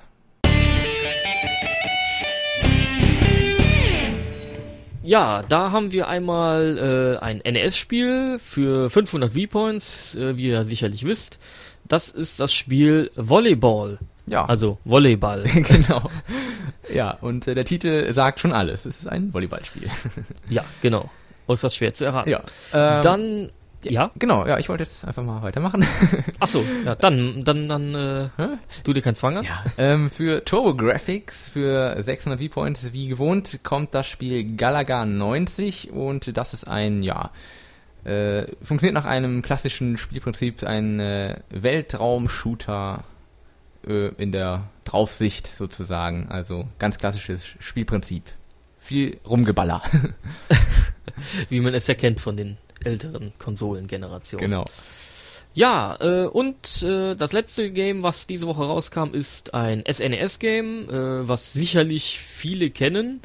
Ja, 5.02 5.44
da 5.50 5.72
haben 5.72 5.92
wir 5.92 6.08
einmal 6.08 7.18
äh, 7.20 7.24
ein 7.24 7.38
NES-Spiel 7.38 8.40
für 8.40 8.90
500 8.92 9.34
V-Points, 9.34 10.16
äh, 10.16 10.38
wie 10.38 10.50
ihr 10.50 10.64
sicherlich 10.64 11.04
wisst. 11.06 11.40
Das 11.88 12.10
ist 12.10 12.40
das 12.40 12.54
Spiel 12.54 13.12
Volleyball, 13.16 14.00
Ja, 14.28 14.46
also 14.46 14.80
Volleyball. 14.84 15.44
genau. 15.54 16.10
Ja, 16.94 17.12
und 17.22 17.48
äh, 17.48 17.54
der 17.56 17.66
Titel 17.66 18.12
sagt 18.14 18.40
schon 18.40 18.52
alles. 18.54 18.86
Es 18.86 19.00
ist 19.02 19.08
ein 19.08 19.32
Volleyballspiel. 19.34 19.90
ja, 20.50 20.64
genau. 20.82 21.10
Äußerst 21.48 21.76
schwer 21.76 21.94
zu 21.94 22.06
erraten. 22.06 22.30
ja. 22.30 22.42
Ähm, 22.74 23.02
Dann 23.04 23.50
Ja? 23.92 24.12
Genau, 24.15 24.46
ja, 24.46 24.58
ich 24.58 24.70
wollte 24.70 24.84
jetzt 24.84 25.06
einfach 25.06 25.24
mal 25.24 25.42
weitermachen. 25.42 25.86
Ach 26.39 26.48
so, 26.48 26.63
ja, 26.86 26.96
dann, 26.96 27.44
dann, 27.44 27.70
dann, 27.70 27.96
äh, 27.96 28.30
tu 28.84 28.94
dir 28.94 29.01
keinen 29.01 29.15
Zwang 29.15 29.38
an. 29.38 29.44
Ja, 29.44 29.63
ähm, 29.77 30.10
für 30.10 30.44
Turbo 30.46 30.75
Graphics, 30.75 31.50
für 31.50 32.01
600 32.01 32.42
V-Points, 32.42 32.94
wie 32.94 33.08
gewohnt, 33.08 33.60
kommt 33.63 33.94
das 33.94 34.08
Spiel 34.08 34.56
Galaga 34.56 35.06
90 35.06 35.92
und 35.92 36.36
das 36.38 36.54
ist 36.54 36.68
ein, 36.68 37.04
ja, 37.04 37.32
äh, 38.06 38.46
funktioniert 38.62 38.94
nach 38.94 39.06
einem 39.06 39.42
klassischen 39.42 39.98
Spielprinzip, 39.98 40.63
ein 40.63 41.00
äh, 41.00 41.39
Weltraum-Shooter 41.50 43.04
äh, 43.88 44.10
in 44.18 44.32
der 44.32 44.70
Draufsicht 44.84 45.48
sozusagen. 45.48 46.27
Also 46.30 46.68
ganz 46.80 46.98
klassisches 46.98 47.50
Spielprinzip. 47.60 48.24
Viel 48.80 49.18
Rumgeballer. 49.27 49.82
Wie 51.50 51.60
man 51.60 51.74
es 51.74 51.88
ja 51.88 51.96
kennt 51.96 52.22
von 52.22 52.38
den 52.38 52.58
älteren 52.86 53.34
Konsolengenerationen. 53.38 54.46
genau. 54.46 54.65
Ja, 55.56 55.98
äh, 56.01 56.25
und 56.25 56.84
äh, 56.84 57.15
das 57.15 57.32
letzte 57.32 57.72
Game, 57.72 58.04
was 58.04 58.27
diese 58.27 58.46
Woche 58.46 58.63
rauskam, 58.63 59.13
ist 59.13 59.54
ein 59.54 59.86
SNES-Game, 59.89 60.89
äh, 60.89 61.27
was 61.30 61.54
sicherlich 61.54 62.20
viele 62.20 62.70
kennen, 62.70 63.22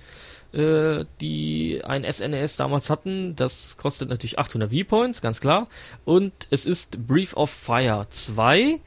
äh, 0.52 1.04
die 1.20 1.80
ein 1.84 2.04
SNES 2.10 2.56
damals 2.56 2.88
hatten. 2.88 3.34
Das 3.34 3.76
kostet 3.78 4.10
natürlich 4.10 4.38
800 4.38 4.70
V-Points, 4.72 5.22
ganz 5.22 5.40
klar. 5.40 5.66
Und 6.04 6.32
es 6.50 6.66
ist 6.66 7.04
Brief 7.08 7.34
of 7.34 7.50
Fire 7.50 8.06
2. 8.08 8.80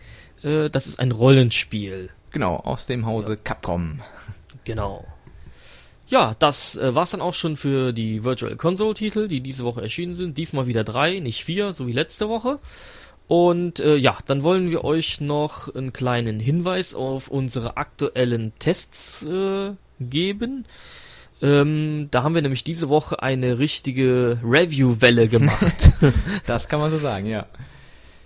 Äh, 0.44 0.70
das 0.70 0.88
ist 0.88 1.00
ein 1.00 1.12
Rollenspiel. 1.12 2.12
Genau, 2.32 2.56
aus 2.56 2.86
dem 2.86 3.06
Hause 3.06 3.36
Capcom. 3.36 4.00
Genau. 4.63 5.06
Ja, 6.13 6.36
das 6.38 6.75
äh, 6.75 6.93
war's 6.93 7.10
dann 7.10 7.22
auch 7.22 7.34
schon 7.34 7.58
für 7.58 7.91
die 7.91 8.24
Virtual 8.24 8.55
Console 8.55 8.93
Titel, 8.93 9.27
die 9.27 9.41
diese 9.41 9.63
Woche 9.63 9.82
erschienen 9.82 10.13
sind. 10.13 10.38
Diesmal 10.38 10.67
wieder 10.67 10.84
drei, 10.84 11.17
nicht 11.17 11.43
vier, 11.43 11.74
so 11.74 11.88
wie 11.88 11.91
letzte 11.91 12.29
Woche. 12.29 12.60
Und 13.27 13.79
äh, 13.79 13.96
ja, 13.96 14.15
dann 14.27 14.43
wollen 14.43 14.70
wir 14.70 14.84
euch 14.84 15.22
noch 15.22 15.74
einen 15.74 15.91
kleinen 15.91 16.39
Hinweis 16.39 16.93
auf 16.93 17.29
unsere 17.29 17.77
aktuellen 17.77 18.53
Tests 18.60 19.25
äh, 19.25 19.72
geben. 20.00 20.65
Ähm, 21.41 22.10
da 22.12 22.22
haben 22.22 22.36
wir 22.36 22.43
nämlich 22.43 22.63
diese 22.63 22.89
Woche 22.89 23.24
eine 23.24 23.58
richtige 23.58 24.38
Review-Welle 24.43 25.27
gemacht. 25.27 25.89
Das 26.46 26.70
kann 26.70 26.79
man 26.79 26.91
so 26.91 27.00
sagen, 27.00 27.25
ja. 27.25 27.48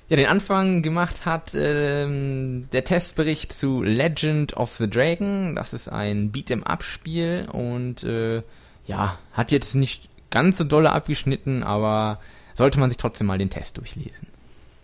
Ja, 0.10 0.16
den 0.16 0.28
Anfang 0.28 0.84
gemacht 0.84 1.26
hat 1.26 1.52
ähm, 1.54 2.70
der 2.72 2.86
Testbericht 2.86 3.52
zu 3.52 3.84
Legend 3.84 4.56
of 4.56 4.76
the 4.78 4.90
Dragon. 4.90 5.56
Das 5.56 5.74
ist 5.74 5.90
ein 5.90 6.32
Beat'em-up-Spiel 6.32 7.50
und 7.52 8.04
äh, 8.04 8.42
ja, 8.86 9.18
hat 9.34 9.52
jetzt 9.52 9.76
nicht 9.76 10.08
ganz 10.30 10.58
so 10.58 10.64
dolle 10.64 10.92
abgeschnitten, 10.92 11.64
aber 11.64 12.20
sollte 12.54 12.80
man 12.80 12.90
sich 12.90 12.98
trotzdem 12.98 13.28
mal 13.28 13.38
den 13.38 13.50
Test 13.50 13.78
durchlesen. 13.78 14.28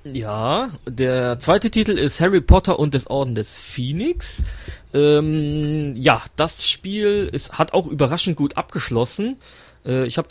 Ja, 0.03 0.69
der 0.85 1.39
zweite 1.39 1.71
Titel 1.71 1.91
ist 1.91 2.19
Harry 2.19 2.41
Potter 2.41 2.77
und 2.77 2.93
des 2.93 3.07
Orden 3.07 3.35
des 3.35 3.57
Phoenix. 3.57 4.43
Ähm, 4.93 5.93
ja, 5.95 6.21
das 6.35 6.67
Spiel 6.67 7.29
ist, 7.31 7.57
hat 7.57 7.73
auch 7.73 7.87
überraschend 7.87 8.35
gut 8.35 8.57
abgeschlossen. 8.57 9.37
Äh, 9.85 10.05
ich 10.05 10.17
habe 10.17 10.27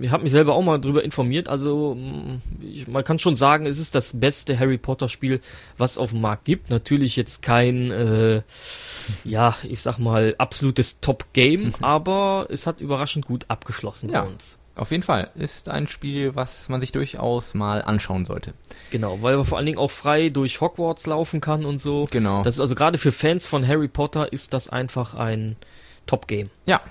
ich 0.00 0.10
hab 0.10 0.22
mich 0.22 0.32
selber 0.32 0.54
auch 0.54 0.62
mal 0.62 0.78
drüber 0.80 1.04
informiert. 1.04 1.48
Also 1.48 1.94
mh, 1.94 2.40
ich, 2.62 2.88
man 2.88 3.04
kann 3.04 3.18
schon 3.18 3.36
sagen, 3.36 3.66
es 3.66 3.78
ist 3.78 3.94
das 3.94 4.18
beste 4.18 4.58
Harry 4.58 4.78
Potter 4.78 5.08
Spiel, 5.08 5.40
was 5.78 5.98
auf 5.98 6.10
dem 6.10 6.20
Markt 6.20 6.44
gibt. 6.44 6.70
Natürlich 6.70 7.16
jetzt 7.16 7.42
kein, 7.42 7.90
äh, 7.90 8.42
ja, 9.24 9.56
ich 9.62 9.80
sag 9.80 9.98
mal 9.98 10.34
absolutes 10.38 11.00
Top 11.00 11.26
Game, 11.32 11.74
aber 11.80 12.46
es 12.50 12.66
hat 12.66 12.80
überraschend 12.80 13.26
gut 13.26 13.44
abgeschlossen 13.48 14.10
Ja. 14.10 14.22
bei 14.22 14.28
uns. 14.28 14.58
Auf 14.74 14.90
jeden 14.90 15.02
Fall 15.02 15.30
ist 15.36 15.70
ein 15.70 15.88
Spiel, 15.88 16.36
was 16.36 16.68
man 16.68 16.82
sich 16.82 16.92
durchaus 16.92 17.54
mal 17.54 17.80
anschauen 17.80 18.26
sollte. 18.26 18.52
Genau, 18.90 19.22
weil 19.22 19.36
man 19.36 19.46
vor 19.46 19.56
allen 19.56 19.64
Dingen 19.64 19.78
auch 19.78 19.90
frei 19.90 20.28
durch 20.28 20.60
Hogwarts 20.60 21.06
laufen 21.06 21.40
kann 21.40 21.64
und 21.64 21.80
so. 21.80 22.06
Genau. 22.10 22.42
Das 22.42 22.56
ist 22.56 22.60
also 22.60 22.74
gerade 22.74 22.98
für 22.98 23.10
Fans 23.10 23.48
von 23.48 23.66
Harry 23.66 23.88
Potter 23.88 24.30
ist 24.34 24.52
das 24.52 24.68
einfach 24.68 25.14
ein 25.14 25.56
Top-Game. 26.06 26.50
Ja. 26.66 26.82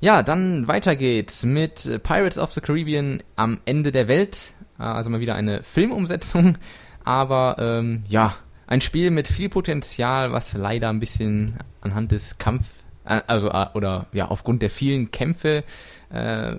Ja, 0.00 0.22
dann 0.22 0.68
weiter 0.68 0.94
geht's 0.94 1.44
mit 1.44 1.86
äh, 1.86 1.98
Pirates 1.98 2.38
of 2.38 2.52
the 2.52 2.60
Caribbean 2.60 3.22
am 3.36 3.60
Ende 3.64 3.90
der 3.90 4.06
Welt. 4.06 4.54
Äh, 4.78 4.82
Also 4.82 5.10
mal 5.10 5.20
wieder 5.20 5.34
eine 5.34 5.62
Filmumsetzung, 5.64 6.56
aber 7.04 7.56
ähm, 7.58 8.04
ja, 8.08 8.34
ein 8.68 8.80
Spiel 8.80 9.10
mit 9.10 9.26
viel 9.26 9.48
Potenzial, 9.48 10.30
was 10.32 10.52
leider 10.52 10.88
ein 10.90 11.00
bisschen 11.00 11.58
anhand 11.80 12.12
des 12.12 12.38
Kampf, 12.38 12.68
äh, 13.04 13.22
also 13.26 13.48
äh, 13.50 13.66
oder 13.74 14.06
ja 14.12 14.28
aufgrund 14.28 14.62
der 14.62 14.70
vielen 14.70 15.10
Kämpfe 15.10 15.64
äh, 16.10 16.54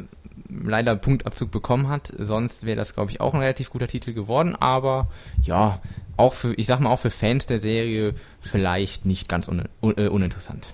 leider 0.50 0.96
Punktabzug 0.98 1.50
bekommen 1.51 1.88
hat. 1.88 2.12
Sonst 2.17 2.65
wäre 2.65 2.75
das, 2.75 2.93
glaube 2.93 3.12
ich, 3.12 3.22
auch 3.22 3.34
ein 3.34 3.39
relativ 3.39 3.69
guter 3.69 3.88
Titel 3.88 4.13
geworden. 4.13 4.55
Aber 4.55 5.08
ja, 5.41 5.79
auch 6.17 6.34
für, 6.34 6.53
ich 6.55 6.67
sag 6.67 6.81
mal, 6.81 6.89
auch 6.89 7.00
für 7.00 7.10
Fans 7.10 7.46
der 7.46 7.60
Serie 7.60 8.15
vielleicht 8.41 9.05
nicht 9.05 9.29
ganz 9.29 9.48
un 9.48 9.63
äh, 9.81 10.08
uninteressant. 10.08 10.74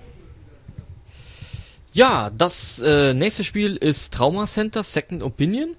Ja, 1.96 2.30
das 2.36 2.78
äh, 2.78 3.14
nächste 3.14 3.42
Spiel 3.42 3.74
ist 3.76 4.12
Trauma 4.12 4.44
Center 4.44 4.82
Second 4.82 5.22
Opinion. 5.22 5.74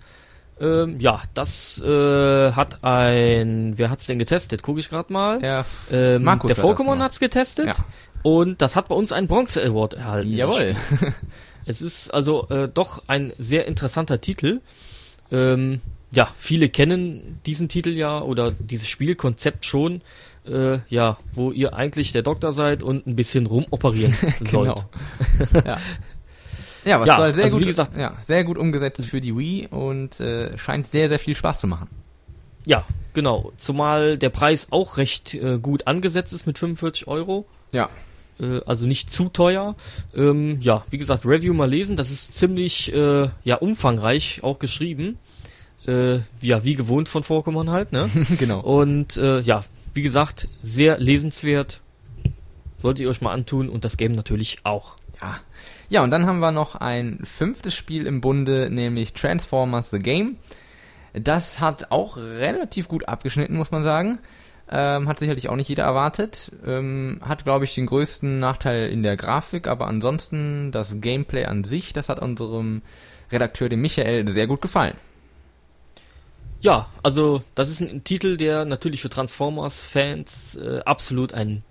Ähm, 0.60 1.00
ja, 1.00 1.22
das 1.36 1.80
äh, 1.80 2.52
hat 2.54 2.84
ein, 2.84 3.78
wer 3.78 3.92
hat's 3.92 4.08
denn 4.08 4.18
getestet? 4.18 4.64
Gucke 4.64 4.80
ich 4.80 4.90
gerade 4.90 5.14
mal. 5.14 5.40
Der 5.40 5.64
Ähm, 5.92 6.24
Markus 6.24 6.56
der 6.56 6.66
Pokémon 6.66 6.98
hat's 6.98 7.20
getestet 7.20 7.68
Ja. 7.68 7.76
und 8.24 8.64
das 8.64 8.76
hat 8.76 8.88
bei 8.88 8.96
uns 8.96 9.12
einen 9.12 9.28
Bronze 9.28 9.64
Award 9.64 9.94
erhalten. 9.94 10.34
Jawohl. 10.34 10.76
Es 11.70 11.82
ist 11.82 12.12
also 12.14 12.48
äh, 12.50 12.68
doch 12.74 13.04
ein 13.08 13.34
sehr 13.38 13.68
interessanter 13.68 14.20
Titel. 14.22 14.62
Ähm, 15.32 15.82
ja, 16.12 16.30
viele 16.38 16.70
kennen 16.70 17.42
diesen 17.46 17.68
Titel 17.68 17.90
ja 17.90 18.22
oder 18.22 18.52
dieses 18.52 18.88
Spielkonzept 18.88 19.66
schon. 19.66 20.02
Äh, 20.48 20.80
ja, 20.90 21.18
wo 21.34 21.52
ihr 21.52 21.74
eigentlich 21.76 22.12
der 22.12 22.22
Doktor 22.24 22.54
seid 22.54 22.84
und 22.84 23.06
ein 23.08 23.16
bisschen 23.16 23.46
rumoperieren 23.46 24.14
sollt. 24.42 24.76
Genau. 25.52 25.66
ja. 25.66 25.78
ja, 26.86 27.00
was 27.00 27.08
Ja, 27.08 27.18
soll 27.18 27.34
sehr 27.34 27.44
also 27.46 27.58
gut, 27.58 27.64
wie 27.66 27.68
gesagt- 27.70 27.98
ja, 27.98 28.16
sehr 28.24 28.44
gut 28.44 28.58
umgesetzt 28.58 29.04
für 29.06 29.20
die 29.22 29.38
Wii 29.38 29.68
und 29.68 30.20
äh, 30.20 30.58
scheint 30.58 30.88
sehr, 30.88 31.10
sehr 31.10 31.20
viel 31.20 31.36
Spaß 31.36 31.60
zu 31.60 31.68
machen. 31.68 31.90
Ja, 32.66 32.84
genau. 33.14 33.52
Zumal 33.58 34.18
der 34.18 34.30
Preis 34.30 34.68
auch 34.72 34.98
recht 34.98 35.34
äh, 35.34 35.58
gut 35.60 35.88
angesetzt 35.88 36.34
ist 36.34 36.46
mit 36.48 36.58
45 36.58 37.08
Euro. 37.08 37.46
Ja, 37.72 37.90
Äh, 38.40 38.60
also 38.66 38.86
nicht 38.86 39.12
zu 39.12 39.30
teuer. 39.30 39.76
Ähm, 40.16 40.60
ja, 40.62 40.84
wie 40.92 40.98
gesagt, 40.98 41.26
Review 41.26 41.54
mal 41.54 41.70
lesen. 41.70 41.96
Das 41.96 42.12
ist 42.12 42.34
ziemlich 42.36 42.94
äh, 42.94 43.30
ja 43.44 43.56
umfangreich 43.56 44.42
auch 44.44 44.60
geschrieben. 44.60 45.18
Äh, 45.88 46.20
ja, 46.42 46.64
wie 46.66 46.76
gewohnt 46.76 47.08
von 47.10 47.24
Pokémon 47.24 47.70
halt, 47.72 47.94
ne? 47.94 48.10
genau. 48.40 48.60
Und 48.60 49.16
äh, 49.18 49.40
ja, 49.40 49.64
wie 49.98 50.04
gesagt, 50.04 50.48
sehr 50.62 51.00
lesenswert. 51.00 51.82
Solltet 52.78 53.02
ihr 53.04 53.10
euch 53.10 53.20
mal 53.20 53.34
antun 53.34 53.68
und 53.68 53.84
das 53.84 53.98
Game 53.98 54.14
natürlich 54.14 54.60
auch. 54.64 54.96
Ja. 55.20 55.40
ja, 55.90 56.04
und 56.04 56.12
dann 56.12 56.28
haben 56.28 56.38
wir 56.40 56.52
noch 56.52 56.76
ein 56.76 57.20
fünftes 57.24 57.74
Spiel 57.74 58.06
im 58.06 58.22
Bunde, 58.22 58.70
nämlich 58.70 59.14
Transformers 59.14 59.90
The 59.90 59.98
Game. 59.98 60.38
Das 61.14 61.60
hat 61.60 61.92
auch 61.92 62.18
relativ 62.18 62.88
gut 62.88 63.08
abgeschnitten, 63.08 63.58
muss 63.58 63.72
man 63.72 63.82
sagen. 63.82 64.20
Ähm, 64.70 65.08
hat 65.08 65.18
sicherlich 65.18 65.50
auch 65.50 65.56
nicht 65.56 65.70
jeder 65.70 65.86
erwartet. 65.86 66.52
Ähm, 66.64 67.20
hat, 67.22 67.44
glaube 67.44 67.66
ich, 67.66 67.74
den 67.74 67.88
größten 67.88 68.40
Nachteil 68.40 68.90
in 68.90 69.02
der 69.02 69.18
Grafik, 69.18 69.66
aber 69.68 69.88
ansonsten 69.88 70.72
das 70.72 71.02
Gameplay 71.02 71.46
an 71.46 71.64
sich, 71.64 71.92
das 71.94 72.08
hat 72.10 72.22
unserem 72.22 72.84
Redakteur, 73.32 73.70
dem 73.70 73.82
Michael, 73.82 74.28
sehr 74.28 74.46
gut 74.46 74.62
gefallen. 74.62 74.96
Ja, 76.60 76.90
also 77.04 77.44
das 77.56 77.70
ist 77.70 77.82
ein 77.82 78.04
Titel, 78.04 78.38
der 78.38 78.66
natürlich 78.66 79.02
für 79.02 79.10
Transformers-Fans 79.10 80.56
äh, 80.56 80.80
absolut 80.86 81.34
ein 81.34 81.64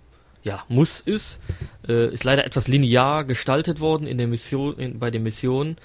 ja, 0.46 0.64
Muss 0.68 1.00
ist. 1.00 1.40
Äh, 1.88 2.12
ist 2.12 2.22
leider 2.22 2.44
etwas 2.44 2.68
linear 2.68 3.24
gestaltet 3.24 3.80
worden 3.80 4.06
in 4.06 4.16
der 4.16 4.28
Mission, 4.28 4.78
in, 4.78 4.98
bei 5.00 5.10
den 5.10 5.24
Missionen, 5.24 5.76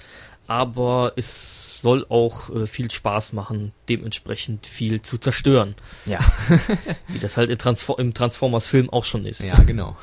aber 0.46 1.12
es 1.16 1.80
soll 1.80 2.06
auch 2.08 2.48
äh, 2.50 2.66
viel 2.68 2.90
Spaß 2.90 3.32
machen, 3.32 3.72
dementsprechend 3.88 4.66
viel 4.66 5.02
zu 5.02 5.18
zerstören, 5.18 5.74
Ja, 6.06 6.20
wie 7.08 7.18
das 7.18 7.36
halt 7.36 7.50
in 7.50 7.58
Transfor 7.58 7.98
im 7.98 8.14
Transformers-Film 8.14 8.88
auch 8.90 9.04
schon 9.04 9.26
ist. 9.26 9.42
ja, 9.42 9.54
genau. 9.64 9.96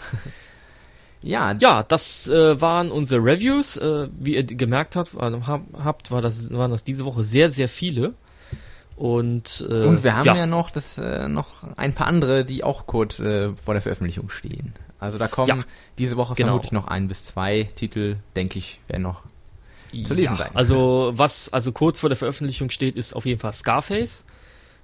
ja, 1.21 1.53
Ja, 1.59 1.83
das 1.83 2.27
äh, 2.27 2.59
waren 2.59 2.91
unsere 2.91 3.23
Reviews. 3.23 3.77
Äh, 3.77 4.09
wie 4.11 4.35
ihr 4.35 4.43
gemerkt 4.43 4.97
habt, 4.97 5.15
war, 5.15 5.47
hab, 5.47 5.61
habt, 5.81 6.11
war 6.11 6.21
das, 6.21 6.53
waren 6.53 6.71
das 6.71 6.83
diese 6.83 7.05
Woche 7.05 7.23
sehr, 7.23 7.49
sehr 7.49 7.69
viele. 7.69 8.13
Und, 8.99 9.65
äh, 9.69 9.85
Und 9.85 10.03
wir 10.03 10.13
haben 10.17 10.25
ja, 10.25 10.45
noch 10.45 10.71
das 10.71 10.97
äh, 10.97 11.29
noch 11.29 11.63
ein 11.77 11.95
paar 11.95 12.07
andere, 12.07 12.43
die 12.43 12.65
auch 12.65 12.85
kurz 12.85 13.21
äh, 13.21 13.53
vor 13.55 13.73
der 13.73 13.81
Veröffentlichung 13.81 14.29
stehen. 14.29 14.73
Also 14.99 15.17
da 15.17 15.29
kommen 15.29 15.47
Ja, 15.47 15.63
diese 15.97 16.17
Woche 16.17 16.35
genau. 16.35 16.47
vermutlich 16.49 16.73
noch 16.73 16.85
ein 16.85 17.07
bis 17.07 17.23
zwei 17.23 17.69
Titel, 17.75 18.17
denke 18.35 18.59
ich, 18.59 18.81
werden 18.89 19.03
noch. 19.03 19.23
zu 20.03 20.13
lesen 20.13 20.35
sein. 20.35 20.49
Also 20.53 21.11
was 21.13 21.53
also 21.53 21.71
kurz 21.71 22.01
vor 22.01 22.09
der 22.09 22.17
Veröffentlichung 22.17 22.71
steht, 22.71 22.97
ist 22.97 23.13
auf 23.15 23.25
jeden 23.25 23.39
Fall 23.39 23.53
Scarface. 23.53 24.25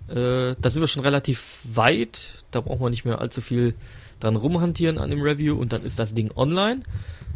Äh, 0.07 0.55
da 0.61 0.69
sind 0.69 0.81
wir 0.81 0.87
schon 0.87 1.03
relativ 1.03 1.59
weit. 1.65 2.41
Da 2.51 2.61
braucht 2.61 2.79
man 2.79 2.91
nicht 2.91 3.03
mehr 3.03 3.19
allzu 3.19 3.41
viel 3.41 3.75
dran 4.21 4.37
rumhantieren 4.37 4.97
an 4.97 5.09
dem 5.09 5.21
Review 5.23 5.55
und 5.59 5.73
dann 5.73 5.83
ist 5.83 5.99
das 5.99 6.13
Ding 6.13 6.31
online. 6.37 6.83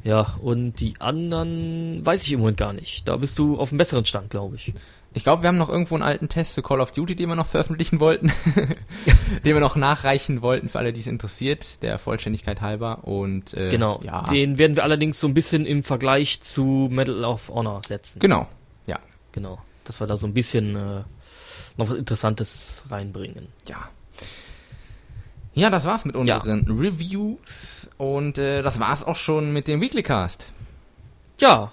Ja, 0.06 0.36
und 0.42 0.80
die 0.80 0.94
anderen 1.00 2.06
weiß 2.06 2.24
ich 2.24 2.32
im 2.32 2.40
Moment 2.40 2.56
gar 2.56 2.72
nicht. 2.72 3.06
Da 3.06 3.18
bist 3.18 3.38
du 3.38 3.58
auf 3.60 3.72
einem 3.74 3.80
besseren 3.80 4.06
Stand, 4.06 4.30
glaube 4.30 4.56
ich. 4.56 4.74
Ich 5.14 5.24
glaube, 5.24 5.42
wir 5.44 5.48
haben 5.48 5.58
noch 5.58 5.70
irgendwo 5.70 5.96
einen 5.96 6.04
alten 6.04 6.30
Test 6.30 6.54
zu 6.54 6.62
Call 6.62 6.82
of 6.82 6.92
Duty, 6.92 7.16
den 7.16 7.30
wir 7.30 7.36
noch 7.36 7.48
veröffentlichen 7.48 8.00
wollten. 8.00 8.28
den 9.44 9.54
wir 9.56 9.60
noch 9.60 9.76
nachreichen 9.76 10.42
wollten 10.44 10.70
für 10.70 10.78
alle, 10.78 10.94
die 10.94 11.00
es 11.00 11.08
interessiert, 11.08 11.82
der 11.82 11.98
Vollständigkeit 11.98 12.62
halber. 12.62 13.00
Und 13.06 13.54
äh, 13.56 13.70
Genau. 13.70 14.00
ja. 14.04 14.22
Den 14.24 14.58
werden 14.60 14.76
wir 14.76 14.84
allerdings 14.84 15.20
so 15.20 15.28
ein 15.28 15.34
bisschen 15.34 15.66
im 15.66 15.84
Vergleich 15.84 16.42
zu 16.42 16.90
Medal 16.92 17.26
of 17.26 17.50
Honor 17.50 17.82
setzen. 17.88 18.20
Genau. 18.20 18.48
Ja. 18.86 19.00
Genau. 19.32 19.60
Dass 19.84 20.00
wir 20.00 20.06
da 20.06 20.16
so 20.16 20.28
ein 20.28 20.34
bisschen 20.36 20.76
äh, 20.76 21.02
noch 21.78 21.90
was 21.90 21.96
Interessantes 21.98 22.84
reinbringen. 22.90 23.48
Ja. 23.68 23.90
Ja, 25.56 25.72
das 25.72 25.86
war's 25.86 26.06
mit 26.06 26.16
unseren 26.16 26.66
Reviews 26.70 27.90
und 27.98 28.38
äh, 28.38 28.62
das 28.62 28.80
war's 28.80 29.04
auch 29.04 29.16
schon 29.16 29.52
mit 29.52 29.68
dem 29.68 29.82
Weekly 29.82 30.04
Cast. 30.04 30.52
Ja. 31.40 31.72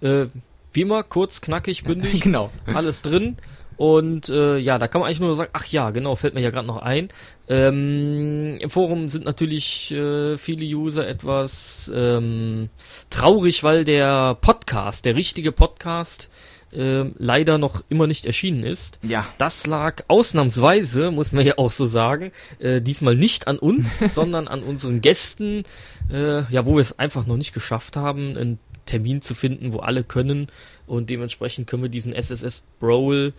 Äh, 0.00 0.26
wie 0.72 0.82
immer, 0.82 1.02
kurz, 1.02 1.40
knackig, 1.40 1.84
bündig. 1.84 2.20
genau. 2.20 2.50
alles 2.66 3.02
drin. 3.02 3.36
Und 3.76 4.28
äh, 4.28 4.58
ja, 4.58 4.78
da 4.78 4.86
kann 4.86 5.00
man 5.00 5.08
eigentlich 5.08 5.20
nur 5.20 5.34
sagen, 5.34 5.50
ach 5.54 5.66
ja, 5.66 5.90
genau, 5.90 6.14
fällt 6.14 6.34
mir 6.34 6.40
ja 6.40 6.50
gerade 6.50 6.66
noch 6.66 6.82
ein. 6.82 7.08
Ähm, 7.48 8.56
Im 8.60 8.70
Forum 8.70 9.08
sind 9.08 9.24
natürlich 9.24 9.92
äh, 9.92 10.36
viele 10.36 10.64
User 10.64 11.06
etwas 11.08 11.90
ähm, 11.94 12.68
traurig, 13.10 13.64
weil 13.64 13.84
der 13.84 14.36
Podcast, 14.40 15.04
der 15.04 15.16
richtige 15.16 15.52
Podcast, 15.52 16.30
äh, 16.72 17.04
leider 17.18 17.58
noch 17.58 17.82
immer 17.88 18.06
nicht 18.06 18.26
erschienen 18.26 18.64
ist. 18.64 18.98
Ja. 19.02 19.26
Das 19.38 19.66
lag 19.66 20.04
ausnahmsweise, 20.08 21.10
muss 21.10 21.32
man 21.32 21.44
ja 21.44 21.58
auch 21.58 21.70
so 21.70 21.86
sagen, 21.86 22.32
äh, 22.58 22.80
diesmal 22.80 23.16
nicht 23.16 23.48
an 23.48 23.58
uns, 23.58 23.98
sondern 24.14 24.48
an 24.48 24.62
unseren 24.62 25.00
Gästen, 25.00 25.64
äh, 26.10 26.42
ja, 26.52 26.66
wo 26.66 26.74
wir 26.74 26.80
es 26.80 26.98
einfach 26.98 27.26
noch 27.26 27.36
nicht 27.36 27.52
geschafft 27.52 27.96
haben, 27.96 28.36
einen 28.36 28.58
Termin 28.86 29.22
zu 29.22 29.34
finden, 29.34 29.72
wo 29.72 29.78
alle 29.78 30.04
können 30.04 30.48
und 30.86 31.10
dementsprechend 31.10 31.66
können 31.66 31.82
wir 31.82 31.90
diesen 31.90 32.12
SSS 32.12 32.64
Brawl 32.80 33.32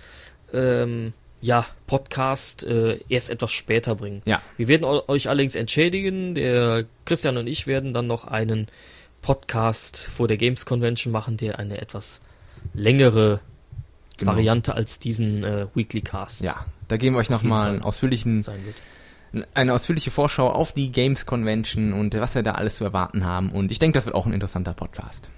ähm, 0.54 1.14
ja, 1.42 1.66
Podcast 1.88 2.64
äh, 2.64 3.00
erst 3.10 3.30
etwas 3.30 3.52
später 3.52 3.96
bringen. 3.96 4.22
Ja. 4.26 4.42
Wir 4.56 4.68
werden 4.70 4.86
eu- 4.86 5.02
euch 5.10 5.28
allerdings 5.28 5.56
entschädigen. 5.56 6.36
Der 6.36 6.86
Christian 7.06 7.36
und 7.38 7.48
ich 7.48 7.68
werden 7.68 7.94
dann 7.94 8.08
noch 8.08 8.26
einen 8.26 8.68
Podcast 9.22 9.98
vor 9.98 10.28
der 10.28 10.38
Games 10.38 10.66
Convention 10.66 11.12
machen, 11.12 11.38
der 11.38 11.60
eine 11.60 11.82
etwas 11.82 12.22
längere 12.74 13.40
Genau. 14.18 14.34
Variante 14.34 14.76
als 14.76 15.00
diesen 15.00 15.44
äh, 15.44 15.66
Weekly 15.74 16.02
Cast 16.02 16.44
Ja, 16.44 16.66
da 16.88 16.98
geben 16.98 17.16
wir 17.16 17.20
euch 17.20 17.32
nochmal 17.32 17.72
einen 17.72 17.82
ausführlichen. 17.82 18.46
Eine 19.54 19.74
ausführliche 19.74 20.12
Vorschau 20.12 20.50
auf 20.50 20.72
die 20.74 20.92
Games 20.92 21.26
Convention 21.26 21.94
und 21.94 22.14
was 22.20 22.36
wir 22.36 22.44
da 22.44 22.52
alles 22.54 22.76
zu 22.76 22.84
erwarten 22.84 23.26
haben. 23.26 23.50
Und 23.52 23.72
ich 23.72 23.80
denke, 23.80 23.98
das 23.98 24.06
wird 24.06 24.16
auch 24.16 24.26
ein 24.26 24.34
interessanter 24.34 24.74
Podcast. 24.74 25.30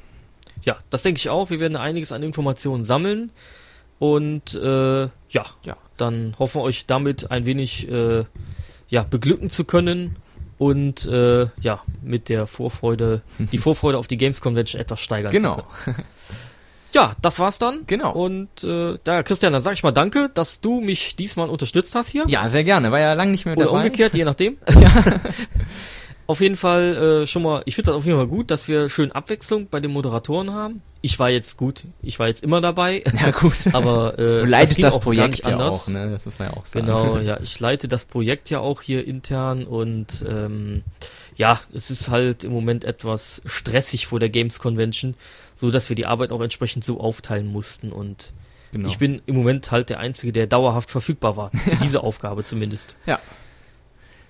Ja, 0.63 0.77
das 0.89 1.03
denke 1.03 1.19
ich 1.19 1.29
auch. 1.29 1.49
Wir 1.49 1.59
werden 1.59 1.77
einiges 1.77 2.11
an 2.11 2.23
Informationen 2.23 2.85
sammeln 2.85 3.31
und 3.99 4.53
äh, 4.55 5.03
ja, 5.03 5.45
Ja. 5.63 5.77
dann 5.97 6.35
hoffen 6.39 6.59
wir 6.61 6.63
euch 6.63 6.85
damit 6.85 7.31
ein 7.31 7.45
wenig 7.45 7.89
äh, 7.89 8.25
ja, 8.89 9.03
beglücken 9.03 9.49
zu 9.49 9.63
können 9.63 10.15
und 10.57 11.05
äh, 11.05 11.47
ja, 11.57 11.81
mit 12.01 12.29
der 12.29 12.47
Vorfreude, 12.47 13.21
die 13.51 13.57
Vorfreude 13.57 13.97
auf 13.97 14.07
die 14.07 14.17
Games 14.17 14.41
Convention 14.41 14.81
etwas 14.81 14.99
steigern 15.01 15.31
zu 15.31 15.37
Genau. 15.37 15.63
Ja, 16.95 17.13
das 17.21 17.39
war's 17.39 17.59
dann. 17.59 17.81
Genau. 17.87 18.13
Und 18.13 18.63
äh, 18.63 18.97
da, 19.03 19.21
Christian, 19.21 19.51
dann 19.51 19.61
sag 19.61 19.73
ich 19.73 19.83
mal 19.83 19.91
danke, 19.91 20.29
dass 20.33 20.61
du 20.61 20.79
mich 20.79 21.17
diesmal 21.17 21.49
unterstützt 21.49 21.93
hast 21.93 22.07
hier. 22.07 22.23
Ja, 22.27 22.47
sehr 22.47 22.63
gerne. 22.63 22.91
War 22.91 22.99
ja 23.01 23.13
lang 23.13 23.31
nicht 23.31 23.45
mehr 23.45 23.57
Oder 23.57 23.65
dabei. 23.65 23.77
umgekehrt, 23.79 24.15
je 24.15 24.23
nachdem. 24.23 24.57
auf 26.27 26.41
jeden 26.41 26.55
Fall 26.55 27.23
äh, 27.23 27.27
schon 27.27 27.43
mal, 27.43 27.61
ich 27.65 27.75
finde 27.75 27.91
das 27.91 27.97
auf 27.97 28.05
jeden 28.05 28.17
Fall 28.17 28.27
gut, 28.27 28.49
dass 28.49 28.67
wir 28.67 28.89
schön 28.89 29.11
Abwechslung 29.11 29.67
bei 29.67 29.79
den 29.79 29.91
Moderatoren 29.91 30.53
haben. 30.53 30.81
Ich 31.01 31.19
war 31.19 31.29
jetzt 31.29 31.55
gut, 31.57 31.83
ich 32.01 32.17
war 32.17 32.27
jetzt 32.27 32.43
immer 32.43 32.61
dabei, 32.61 33.03
Ja, 33.21 33.31
gut. 33.31 33.55
aber 33.73 34.17
äh, 34.17 34.41
Du 34.41 34.45
leitest 34.45 34.81
das, 34.81 34.95
gar 34.95 35.01
Projekt 35.01 35.45
ja 35.45 35.53
anders. 35.53 35.87
auch, 35.87 35.87
ne? 35.89 36.09
Das 36.09 36.25
muss 36.25 36.39
man 36.39 36.49
ja 36.49 36.57
auch 36.57 36.65
sagen. 36.65 36.87
Genau, 36.87 37.17
ja, 37.19 37.39
ich 37.41 37.59
leite 37.59 37.87
das 37.87 38.05
Projekt 38.05 38.49
ja 38.49 38.59
auch 38.59 38.81
hier 38.81 39.05
intern 39.05 39.65
und 39.65 40.25
ähm, 40.27 40.83
ja, 41.35 41.59
es 41.73 41.91
ist 41.91 42.09
halt 42.09 42.43
im 42.43 42.51
Moment 42.51 42.85
etwas 42.85 43.43
stressig 43.45 44.07
vor 44.07 44.19
der 44.19 44.29
Games 44.29 44.59
Convention, 44.59 45.13
so 45.53 45.69
dass 45.69 45.89
wir 45.89 45.95
die 45.95 46.07
Arbeit 46.07 46.31
auch 46.31 46.41
entsprechend 46.41 46.83
so 46.83 46.99
aufteilen 46.99 47.47
mussten 47.47 47.91
und 47.91 48.33
genau. 48.71 48.87
ich 48.87 48.97
bin 48.97 49.21
im 49.27 49.35
Moment 49.35 49.69
halt 49.69 49.89
der 49.91 49.99
Einzige, 49.99 50.33
der 50.33 50.47
dauerhaft 50.47 50.89
verfügbar 50.89 51.37
war, 51.37 51.51
für 51.51 51.75
diese 51.75 52.01
Aufgabe 52.01 52.43
zumindest. 52.43 52.95
Ja. 53.05 53.19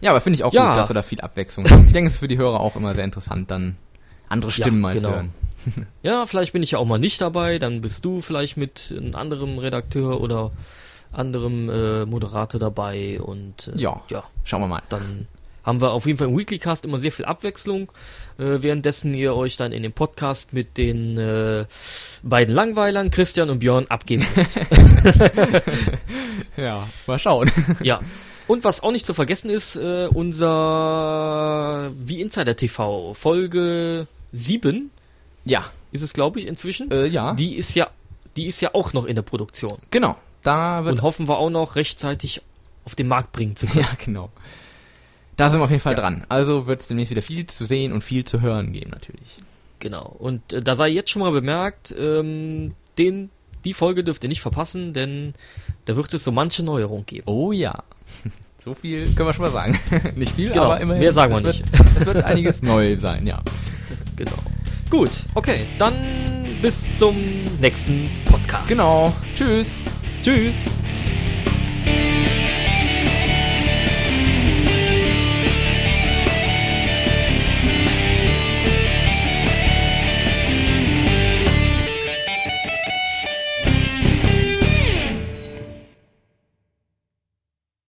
Ja, 0.02 0.12
aber 0.12 0.22
finde 0.22 0.36
ich 0.38 0.44
auch 0.44 0.54
Ja. 0.54 0.70
gut, 0.70 0.78
dass 0.80 0.90
wir 0.90 0.94
da 0.94 1.02
viel 1.02 1.22
Abwechslung 1.22 1.70
haben. 1.70 1.88
Ich 1.88 1.94
denke, 1.94 2.08
es 2.08 2.14
ist 2.16 2.20
für 2.20 2.28
die 2.28 2.38
Hörer 2.38 2.60
auch 2.60 2.76
immer 2.76 2.94
sehr 2.94 3.04
interessant, 3.06 3.50
dann 3.52 3.76
andere 4.30 4.52
Ja, 4.52 4.56
Stimmen 4.56 4.82
mal 4.82 4.94
genau. 4.94 5.10
zu 5.10 5.16
hören. 5.16 5.34
Ja, 6.04 6.26
vielleicht 6.28 6.54
bin 6.54 6.62
ich 6.62 6.72
ja 6.72 6.80
auch 6.80 6.86
mal 6.86 7.00
nicht 7.00 7.20
dabei, 7.22 7.58
dann 7.58 7.82
bist 7.82 8.06
du 8.06 8.22
vielleicht 8.22 8.56
mit 8.56 8.94
einem 8.96 9.16
anderen 9.16 9.58
Redakteur 9.58 10.22
oder 10.22 10.52
anderem 11.12 11.70
äh, 11.70 12.06
Moderator 12.06 12.60
dabei 12.60 13.20
und 13.20 13.72
äh, 13.76 13.82
Ja. 13.82 14.02
ja, 14.10 14.24
Schauen 14.44 14.62
wir 14.62 14.68
mal. 14.68 14.84
dann 14.90 15.28
haben 15.64 15.82
wir 15.82 15.92
auf 15.94 16.06
jeden 16.06 16.20
Fall 16.20 16.28
im 16.28 16.38
Weekly 16.38 16.60
Cast 16.60 16.86
immer 16.86 17.00
sehr 17.00 17.12
viel 17.12 17.26
Abwechslung, 17.26 17.92
äh, 18.38 18.58
währenddessen 18.62 19.16
ihr 19.16 19.34
euch 19.36 19.58
dann 19.58 19.72
in 19.72 19.82
dem 19.82 19.94
Podcast 19.94 20.54
mit 20.54 20.78
den 20.78 21.18
äh, 21.18 21.66
beiden 22.22 22.54
Langweilern, 22.54 23.10
Christian 23.10 23.50
und 23.50 23.58
Björn, 23.58 23.88
abgeben 23.90 24.24
müsst. 24.36 24.52
Ja, 26.58 26.88
mal 27.08 27.18
schauen. 27.20 27.50
ja. 27.82 28.00
Und 28.48 28.64
was 28.64 28.84
auch 28.84 28.92
nicht 28.92 29.06
zu 29.06 29.14
vergessen 29.14 29.50
ist, 29.50 29.76
äh, 29.76 30.08
unser 30.08 31.92
Wie 31.98 32.22
Insider 32.22 32.56
TV, 32.56 33.14
Folge 33.14 34.08
7 34.34 34.92
Ja, 35.46 35.66
ist 35.92 36.02
es, 36.02 36.14
glaube 36.14 36.40
ich, 36.40 36.48
inzwischen. 36.48 36.92
äh, 36.92 37.06
ja. 37.08 37.34
Die 37.34 37.56
ist 37.56 37.76
ja, 37.76 37.90
die 38.38 38.46
ist 38.46 38.62
ja 38.62 38.72
auch 38.74 38.94
noch 38.94 39.06
in 39.06 39.16
der 39.16 39.24
Produktion. 39.24 39.78
genau. 39.92 40.16
Da 40.44 40.82
Und 40.82 41.02
hoffen 41.02 41.28
wir 41.28 41.40
auch 41.40 41.50
noch 41.50 41.76
rechtzeitig 41.76 42.40
auf 42.86 42.94
den 42.94 43.08
Markt 43.08 43.32
bringen 43.32 43.56
zu 43.56 43.66
können. 43.72 43.84
Ja, 43.84 43.90
genau. 44.06 44.30
Da 45.38 45.50
sind 45.50 45.60
wir 45.60 45.64
auf 45.64 45.72
jeden 45.72 45.82
Fall 45.82 45.94
Ja. 45.94 46.02
dran. 46.02 46.24
Also 46.30 46.68
wird 46.68 46.82
es 46.82 46.88
demnächst 46.88 47.10
wieder 47.10 47.24
viel 47.24 47.48
zu 47.48 47.66
sehen 47.66 47.92
und 47.92 48.04
viel 48.04 48.26
zu 48.26 48.42
hören 48.42 48.72
geben, 48.72 48.92
natürlich. 48.92 49.38
Genau. 49.80 50.16
Und 50.20 50.54
äh, 50.54 50.62
da 50.62 50.76
sei 50.76 50.90
jetzt 50.90 51.10
schon 51.10 51.24
mal 51.24 51.32
bemerkt, 51.32 51.96
ähm, 51.98 52.76
den, 53.00 53.32
die 53.66 53.74
Folge 53.74 54.04
dürft 54.04 54.24
ihr 54.24 54.30
nicht 54.30 54.42
verpassen, 54.42 54.94
denn 54.94 55.34
da 55.86 55.96
wird 55.96 56.14
es 56.14 56.24
so 56.24 56.32
manche 56.32 56.64
Neuerung 56.64 57.06
geben. 57.06 57.24
Oh 57.28 57.52
ja. 57.52 57.84
So 58.64 58.74
viel 58.74 59.06
können 59.14 59.30
wir 59.30 59.34
schon 59.36 59.46
mal 59.46 59.52
sagen. 59.52 59.80
nicht 60.16 60.32
viel, 60.32 60.50
Genau, 60.50 60.64
aber 60.64 60.80
immerhin. 60.82 61.04
mehr 61.04 61.14
sagen 61.14 61.32
wir 61.36 61.42
nicht. 61.42 61.72
Wird, 61.72 61.86
es 62.00 62.06
wird 62.08 62.26
einiges 62.26 62.64
neu 62.64 62.98
sein, 63.00 63.28
ja. 63.28 63.44
Genau. 64.16 64.32
Gut, 64.90 65.12
okay, 65.36 65.68
dann 65.78 65.94
bis 66.64 66.92
zum 66.98 67.16
nächsten 67.62 68.10
Podcast. 68.26 68.68
Genau. 68.68 69.14
Tschüss. 69.36 69.80
Tschüss. 70.24 70.56